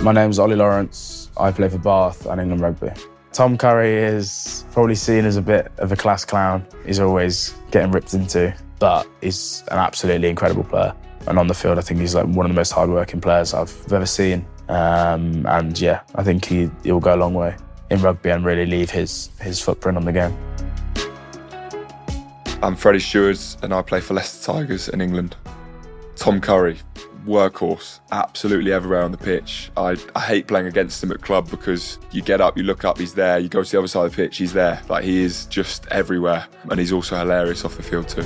My 0.00 0.12
name's 0.12 0.38
Ollie 0.38 0.54
Lawrence. 0.54 1.32
I 1.36 1.50
play 1.50 1.68
for 1.68 1.78
Bath 1.78 2.26
and 2.26 2.40
England 2.40 2.62
Rugby. 2.62 2.90
Tom 3.32 3.58
Curry 3.58 3.92
is 3.92 4.64
probably 4.70 4.94
seen 4.94 5.24
as 5.24 5.36
a 5.36 5.42
bit 5.42 5.72
of 5.78 5.90
a 5.90 5.96
class 5.96 6.24
clown. 6.24 6.64
He's 6.86 7.00
always 7.00 7.54
getting 7.72 7.90
ripped 7.90 8.14
into, 8.14 8.54
but 8.78 9.08
he's 9.20 9.64
an 9.72 9.78
absolutely 9.78 10.28
incredible 10.28 10.62
player. 10.62 10.94
And 11.26 11.40
on 11.40 11.48
the 11.48 11.54
field, 11.54 11.76
I 11.76 11.80
think 11.80 11.98
he's 11.98 12.14
like 12.14 12.26
one 12.26 12.46
of 12.46 12.50
the 12.50 12.56
most 12.56 12.70
hardworking 12.70 13.20
players 13.20 13.52
I've 13.52 13.92
ever 13.92 14.06
seen. 14.06 14.46
Um, 14.68 15.44
and 15.44 15.78
yeah, 15.80 16.02
I 16.14 16.22
think 16.22 16.44
he, 16.44 16.70
he'll 16.84 17.00
go 17.00 17.16
a 17.16 17.16
long 17.16 17.34
way 17.34 17.56
in 17.90 18.00
rugby 18.00 18.30
and 18.30 18.44
really 18.44 18.66
leave 18.66 18.90
his, 18.90 19.30
his 19.40 19.60
footprint 19.60 19.98
on 19.98 20.04
the 20.04 20.12
game. 20.12 20.38
I'm 22.62 22.76
Freddie 22.76 23.00
Steward 23.00 23.38
and 23.62 23.72
I 23.72 23.80
play 23.80 24.00
for 24.00 24.12
Leicester 24.12 24.52
Tigers 24.52 24.90
in 24.90 25.00
England. 25.00 25.34
Tom 26.14 26.42
Curry, 26.42 26.78
workhorse, 27.24 28.00
absolutely 28.12 28.70
everywhere 28.70 29.02
on 29.02 29.12
the 29.12 29.18
pitch. 29.18 29.70
I, 29.78 29.96
I 30.14 30.20
hate 30.20 30.46
playing 30.46 30.66
against 30.66 31.02
him 31.02 31.10
at 31.10 31.22
club 31.22 31.50
because 31.50 31.98
you 32.10 32.20
get 32.20 32.42
up, 32.42 32.58
you 32.58 32.62
look 32.62 32.84
up, 32.84 32.98
he's 32.98 33.14
there. 33.14 33.38
You 33.38 33.48
go 33.48 33.62
to 33.62 33.70
the 33.70 33.78
other 33.78 33.88
side 33.88 34.04
of 34.04 34.10
the 34.10 34.16
pitch, 34.16 34.36
he's 34.36 34.52
there. 34.52 34.82
Like 34.90 35.04
he 35.04 35.22
is 35.22 35.46
just 35.46 35.86
everywhere, 35.86 36.46
and 36.70 36.78
he's 36.78 36.92
also 36.92 37.16
hilarious 37.16 37.64
off 37.64 37.78
the 37.78 37.82
field 37.82 38.08
too. 38.08 38.24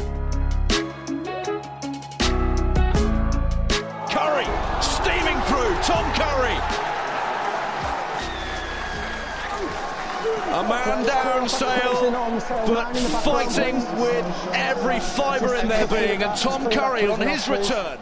Curry 4.11 4.47
steaming 4.83 5.40
through. 5.47 5.77
Tom 5.87 6.12
Curry. 6.14 6.59
A 10.55 10.62
man 10.68 11.07
down, 11.07 11.49
Sale, 11.49 11.84
but 12.11 12.97
fighting 13.23 13.77
with 14.01 14.27
every 14.53 15.01
fibre 15.01 15.55
in 15.57 15.69
their 15.69 15.87
being. 15.87 16.23
And 16.23 16.38
Tom 16.38 16.71
Curry 16.71 17.07
on 17.07 17.21
his 17.21 17.49
return. 17.49 17.99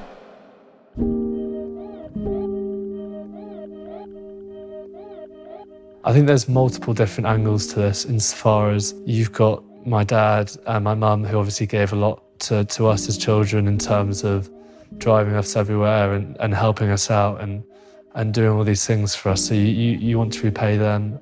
I 6.04 6.12
think 6.12 6.26
there's 6.26 6.48
multiple 6.48 6.94
different 6.94 7.28
angles 7.28 7.68
to 7.68 7.76
this 7.76 8.04
insofar 8.04 8.72
as 8.72 8.94
you've 9.06 9.32
got 9.32 9.62
my 9.86 10.02
dad 10.02 10.50
and 10.66 10.84
my 10.84 10.94
mum 10.94 11.24
who 11.24 11.38
obviously 11.38 11.66
gave 11.66 11.92
a 11.92 11.96
lot 11.96 12.22
to, 12.40 12.64
to 12.64 12.88
us 12.88 13.08
as 13.08 13.16
children 13.16 13.68
in 13.68 13.78
terms 13.78 14.24
of 14.24 14.50
driving 14.98 15.34
us 15.34 15.54
everywhere 15.54 16.14
and, 16.14 16.36
and 16.40 16.54
helping 16.54 16.90
us 16.90 17.10
out 17.10 17.40
and 17.40 17.62
and 18.14 18.34
doing 18.34 18.50
all 18.50 18.64
these 18.64 18.86
things 18.86 19.14
for 19.14 19.30
us. 19.30 19.46
So 19.46 19.54
you, 19.54 19.62
you, 19.62 19.98
you 19.98 20.18
want 20.18 20.32
to 20.34 20.42
repay 20.42 20.76
them. 20.76 21.18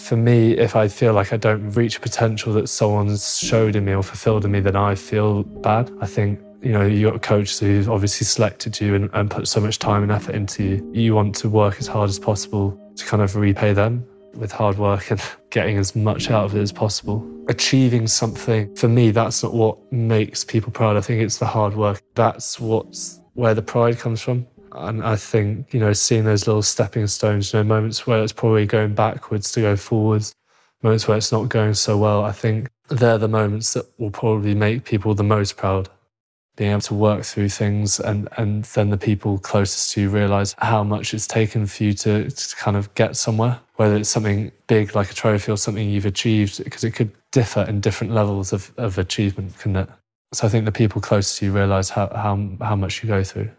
For 0.00 0.16
me, 0.16 0.52
if 0.52 0.74
I 0.74 0.88
feel 0.88 1.12
like 1.12 1.32
I 1.32 1.36
don't 1.36 1.70
reach 1.72 2.00
potential 2.00 2.52
that 2.54 2.68
someone's 2.68 3.38
showed 3.38 3.76
in 3.76 3.84
me 3.84 3.94
or 3.94 4.02
fulfilled 4.02 4.44
in 4.44 4.50
me, 4.50 4.60
then 4.60 4.74
I 4.74 4.96
feel 4.96 5.44
bad. 5.44 5.90
I 6.00 6.06
think 6.06 6.40
you 6.62 6.72
know, 6.72 6.84
you 6.84 7.10
got 7.10 7.22
coaches 7.22 7.60
who've 7.60 7.88
obviously 7.88 8.24
selected 8.26 8.80
you 8.80 8.94
and, 8.94 9.10
and 9.12 9.30
put 9.30 9.46
so 9.46 9.60
much 9.60 9.78
time 9.78 10.02
and 10.02 10.10
effort 10.10 10.34
into 10.34 10.64
you. 10.64 10.90
You 10.92 11.14
want 11.14 11.34
to 11.36 11.48
work 11.48 11.76
as 11.78 11.86
hard 11.86 12.08
as 12.08 12.18
possible 12.18 12.78
to 12.96 13.04
kind 13.06 13.22
of 13.22 13.36
repay 13.36 13.72
them 13.72 14.04
with 14.34 14.52
hard 14.52 14.78
work 14.78 15.10
and 15.10 15.22
getting 15.50 15.78
as 15.78 15.94
much 15.94 16.30
out 16.30 16.44
of 16.44 16.56
it 16.56 16.60
as 16.60 16.72
possible. 16.72 17.26
Achieving 17.48 18.06
something, 18.06 18.74
for 18.76 18.88
me, 18.88 19.10
that's 19.10 19.42
not 19.42 19.54
what 19.54 19.78
makes 19.92 20.44
people 20.44 20.72
proud. 20.72 20.96
I 20.96 21.00
think 21.00 21.22
it's 21.22 21.38
the 21.38 21.46
hard 21.46 21.74
work. 21.74 22.02
That's 22.14 22.58
what's 22.58 23.20
where 23.34 23.54
the 23.54 23.62
pride 23.62 23.98
comes 23.98 24.20
from. 24.20 24.46
And 24.72 25.02
I 25.02 25.16
think, 25.16 25.72
you 25.74 25.80
know, 25.80 25.92
seeing 25.92 26.24
those 26.24 26.46
little 26.46 26.62
stepping 26.62 27.06
stones, 27.06 27.52
you 27.52 27.58
know, 27.58 27.64
moments 27.64 28.06
where 28.06 28.22
it's 28.22 28.32
probably 28.32 28.66
going 28.66 28.94
backwards 28.94 29.50
to 29.52 29.60
go 29.60 29.76
forwards, 29.76 30.34
moments 30.82 31.08
where 31.08 31.16
it's 31.16 31.32
not 31.32 31.48
going 31.48 31.74
so 31.74 31.98
well, 31.98 32.24
I 32.24 32.32
think 32.32 32.68
they're 32.88 33.18
the 33.18 33.28
moments 33.28 33.72
that 33.74 33.86
will 33.98 34.10
probably 34.10 34.54
make 34.54 34.84
people 34.84 35.14
the 35.14 35.24
most 35.24 35.56
proud. 35.56 35.88
Being 36.56 36.72
able 36.72 36.80
to 36.82 36.94
work 36.94 37.24
through 37.24 37.48
things 37.48 38.00
and 38.00 38.28
and 38.36 38.64
then 38.64 38.90
the 38.90 38.98
people 38.98 39.38
closest 39.38 39.92
to 39.92 40.02
you 40.02 40.10
realize 40.10 40.54
how 40.58 40.84
much 40.84 41.14
it's 41.14 41.26
taken 41.26 41.64
for 41.64 41.84
you 41.84 41.94
to, 41.94 42.28
to 42.28 42.56
kind 42.56 42.76
of 42.76 42.92
get 42.94 43.16
somewhere 43.16 43.60
whether 43.76 43.96
it's 43.96 44.10
something 44.10 44.52
big 44.66 44.94
like 44.94 45.10
a 45.10 45.14
trophy 45.14 45.50
or 45.50 45.56
something 45.56 45.88
you've 45.88 46.04
achieved 46.04 46.62
because 46.62 46.84
it 46.84 46.90
could 46.90 47.10
differ 47.30 47.64
in 47.66 47.80
different 47.80 48.12
levels 48.12 48.52
of, 48.52 48.72
of 48.76 48.98
achievement 48.98 49.56
couldn't 49.58 49.76
it? 49.76 49.88
So 50.34 50.46
i 50.46 50.50
think 50.50 50.66
the 50.66 50.72
people 50.72 51.00
closest 51.00 51.38
to 51.38 51.46
you 51.46 51.52
realize 51.52 51.88
how, 51.88 52.08
how, 52.08 52.36
how 52.60 52.76
much 52.76 53.02
you 53.02 53.08
go 53.08 53.24
through 53.24 53.50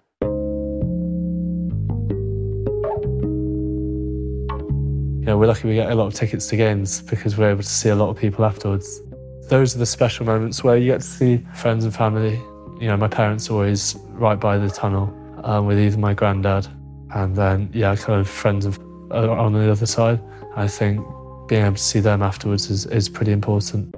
you 5.21 5.27
know, 5.27 5.37
we're 5.37 5.47
lucky 5.47 5.69
we 5.69 5.75
get 5.75 5.89
a 5.89 5.95
lot 5.95 6.07
of 6.07 6.13
tickets 6.13 6.47
to 6.47 6.57
games 6.57 7.01
because 7.03 7.37
we're 7.37 7.51
able 7.51 7.63
to 7.63 7.69
see 7.69 7.89
a 7.89 7.95
lot 7.95 8.09
of 8.09 8.17
people 8.17 8.43
afterwards. 8.43 9.01
Those 9.47 9.75
are 9.75 9.79
the 9.79 9.85
special 9.85 10.25
moments 10.25 10.63
where 10.63 10.77
you 10.77 10.87
get 10.87 11.01
to 11.01 11.07
see 11.07 11.45
friends 11.55 11.85
and 11.85 11.95
family 11.95 12.41
you 12.81 12.87
know, 12.87 12.97
my 12.97 13.07
parents 13.07 13.47
are 13.49 13.53
always 13.53 13.95
right 14.09 14.39
by 14.39 14.57
the 14.57 14.67
tunnel 14.67 15.13
um, 15.43 15.67
with 15.67 15.79
either 15.79 15.99
my 15.99 16.15
granddad 16.15 16.67
and 17.13 17.35
then, 17.35 17.69
yeah, 17.73 17.95
kind 17.95 18.19
of 18.19 18.27
friends 18.27 18.65
of, 18.65 18.79
uh, 19.11 19.29
on 19.29 19.53
the 19.53 19.71
other 19.71 19.85
side. 19.85 20.19
I 20.55 20.67
think 20.67 21.05
being 21.47 21.63
able 21.63 21.75
to 21.75 21.81
see 21.81 21.99
them 21.99 22.23
afterwards 22.23 22.71
is, 22.71 22.87
is 22.87 23.07
pretty 23.07 23.33
important. 23.33 23.93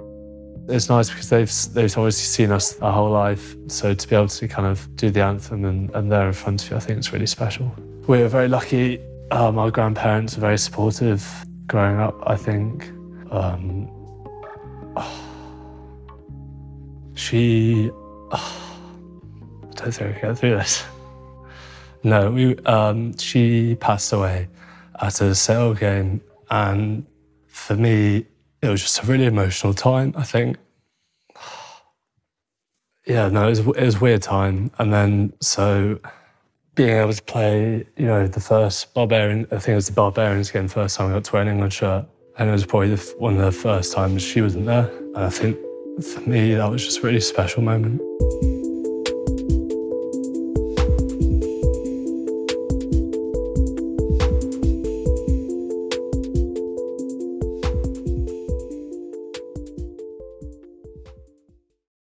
It's 0.67 0.89
nice 0.89 1.09
because 1.09 1.29
they've 1.29 1.51
they've 1.73 1.97
obviously 1.97 2.25
seen 2.25 2.51
us 2.51 2.79
our 2.79 2.91
whole 2.91 3.11
life, 3.11 3.55
so 3.67 3.93
to 3.93 4.07
be 4.07 4.15
able 4.15 4.29
to 4.29 4.47
kind 4.47 4.65
of 4.65 4.93
do 4.95 5.09
the 5.09 5.21
anthem 5.21 5.65
and, 5.65 5.89
and 5.93 6.11
they're 6.11 6.27
in 6.27 6.33
front 6.33 6.63
of 6.63 6.71
you, 6.71 6.77
I 6.77 6.79
think 6.79 6.99
it's 6.99 7.11
really 7.11 7.25
special. 7.25 7.73
We're 8.07 8.29
very 8.29 8.47
lucky. 8.47 8.99
Um, 9.33 9.57
our 9.57 9.71
grandparents 9.71 10.35
were 10.35 10.41
very 10.41 10.59
supportive 10.59 11.27
growing 11.65 11.99
up. 11.99 12.15
I 12.27 12.35
think 12.35 12.87
um, 13.31 13.89
she. 17.15 17.89
I 18.31 18.39
don't 19.73 19.91
think 19.91 20.17
I 20.17 20.19
can 20.19 20.29
get 20.29 20.37
through 20.37 20.51
this. 20.51 20.85
No, 22.03 22.29
we, 22.29 22.55
um, 22.65 23.17
she 23.17 23.75
passed 23.79 24.13
away 24.13 24.49
at 25.01 25.19
a 25.19 25.33
Sale 25.33 25.73
game, 25.73 26.21
and 26.51 27.03
for 27.47 27.75
me, 27.75 28.27
it 28.61 28.69
was 28.69 28.83
just 28.83 29.01
a 29.01 29.05
really 29.07 29.25
emotional 29.25 29.73
time. 29.73 30.13
I 30.15 30.23
think. 30.23 30.57
Yeah, 33.05 33.27
no, 33.27 33.47
it 33.47 33.49
was, 33.49 33.59
it 33.59 33.83
was 33.83 33.95
a 33.95 33.99
weird 33.99 34.21
time, 34.21 34.71
and 34.79 34.93
then 34.93 35.33
so 35.41 35.99
being 36.75 36.89
able 36.89 37.13
to 37.13 37.23
play, 37.23 37.85
you 37.97 38.05
know, 38.05 38.27
the 38.27 38.39
first 38.39 38.93
Barbarian, 38.93 39.45
I 39.51 39.57
think 39.57 39.69
it 39.69 39.75
was 39.75 39.87
the 39.87 39.93
Barbarians 39.93 40.49
game, 40.51 40.67
first 40.67 40.97
time 40.97 41.11
I 41.11 41.13
got 41.13 41.23
to 41.25 41.33
wear 41.33 41.41
an 41.41 41.47
England 41.47 41.73
shirt, 41.73 42.05
and 42.37 42.49
it 42.49 42.51
was 42.51 42.65
probably 42.65 42.95
the, 42.95 43.15
one 43.17 43.37
of 43.37 43.45
the 43.45 43.51
first 43.51 43.93
times 43.93 44.23
she 44.23 44.41
wasn't 44.41 44.65
there. 44.65 44.89
And 45.15 45.17
I 45.17 45.29
think 45.29 45.57
for 46.03 46.21
me, 46.21 46.55
that 46.55 46.69
was 46.69 46.83
just 46.83 46.99
a 46.99 47.01
really 47.01 47.21
special 47.21 47.61
moment. 47.61 48.01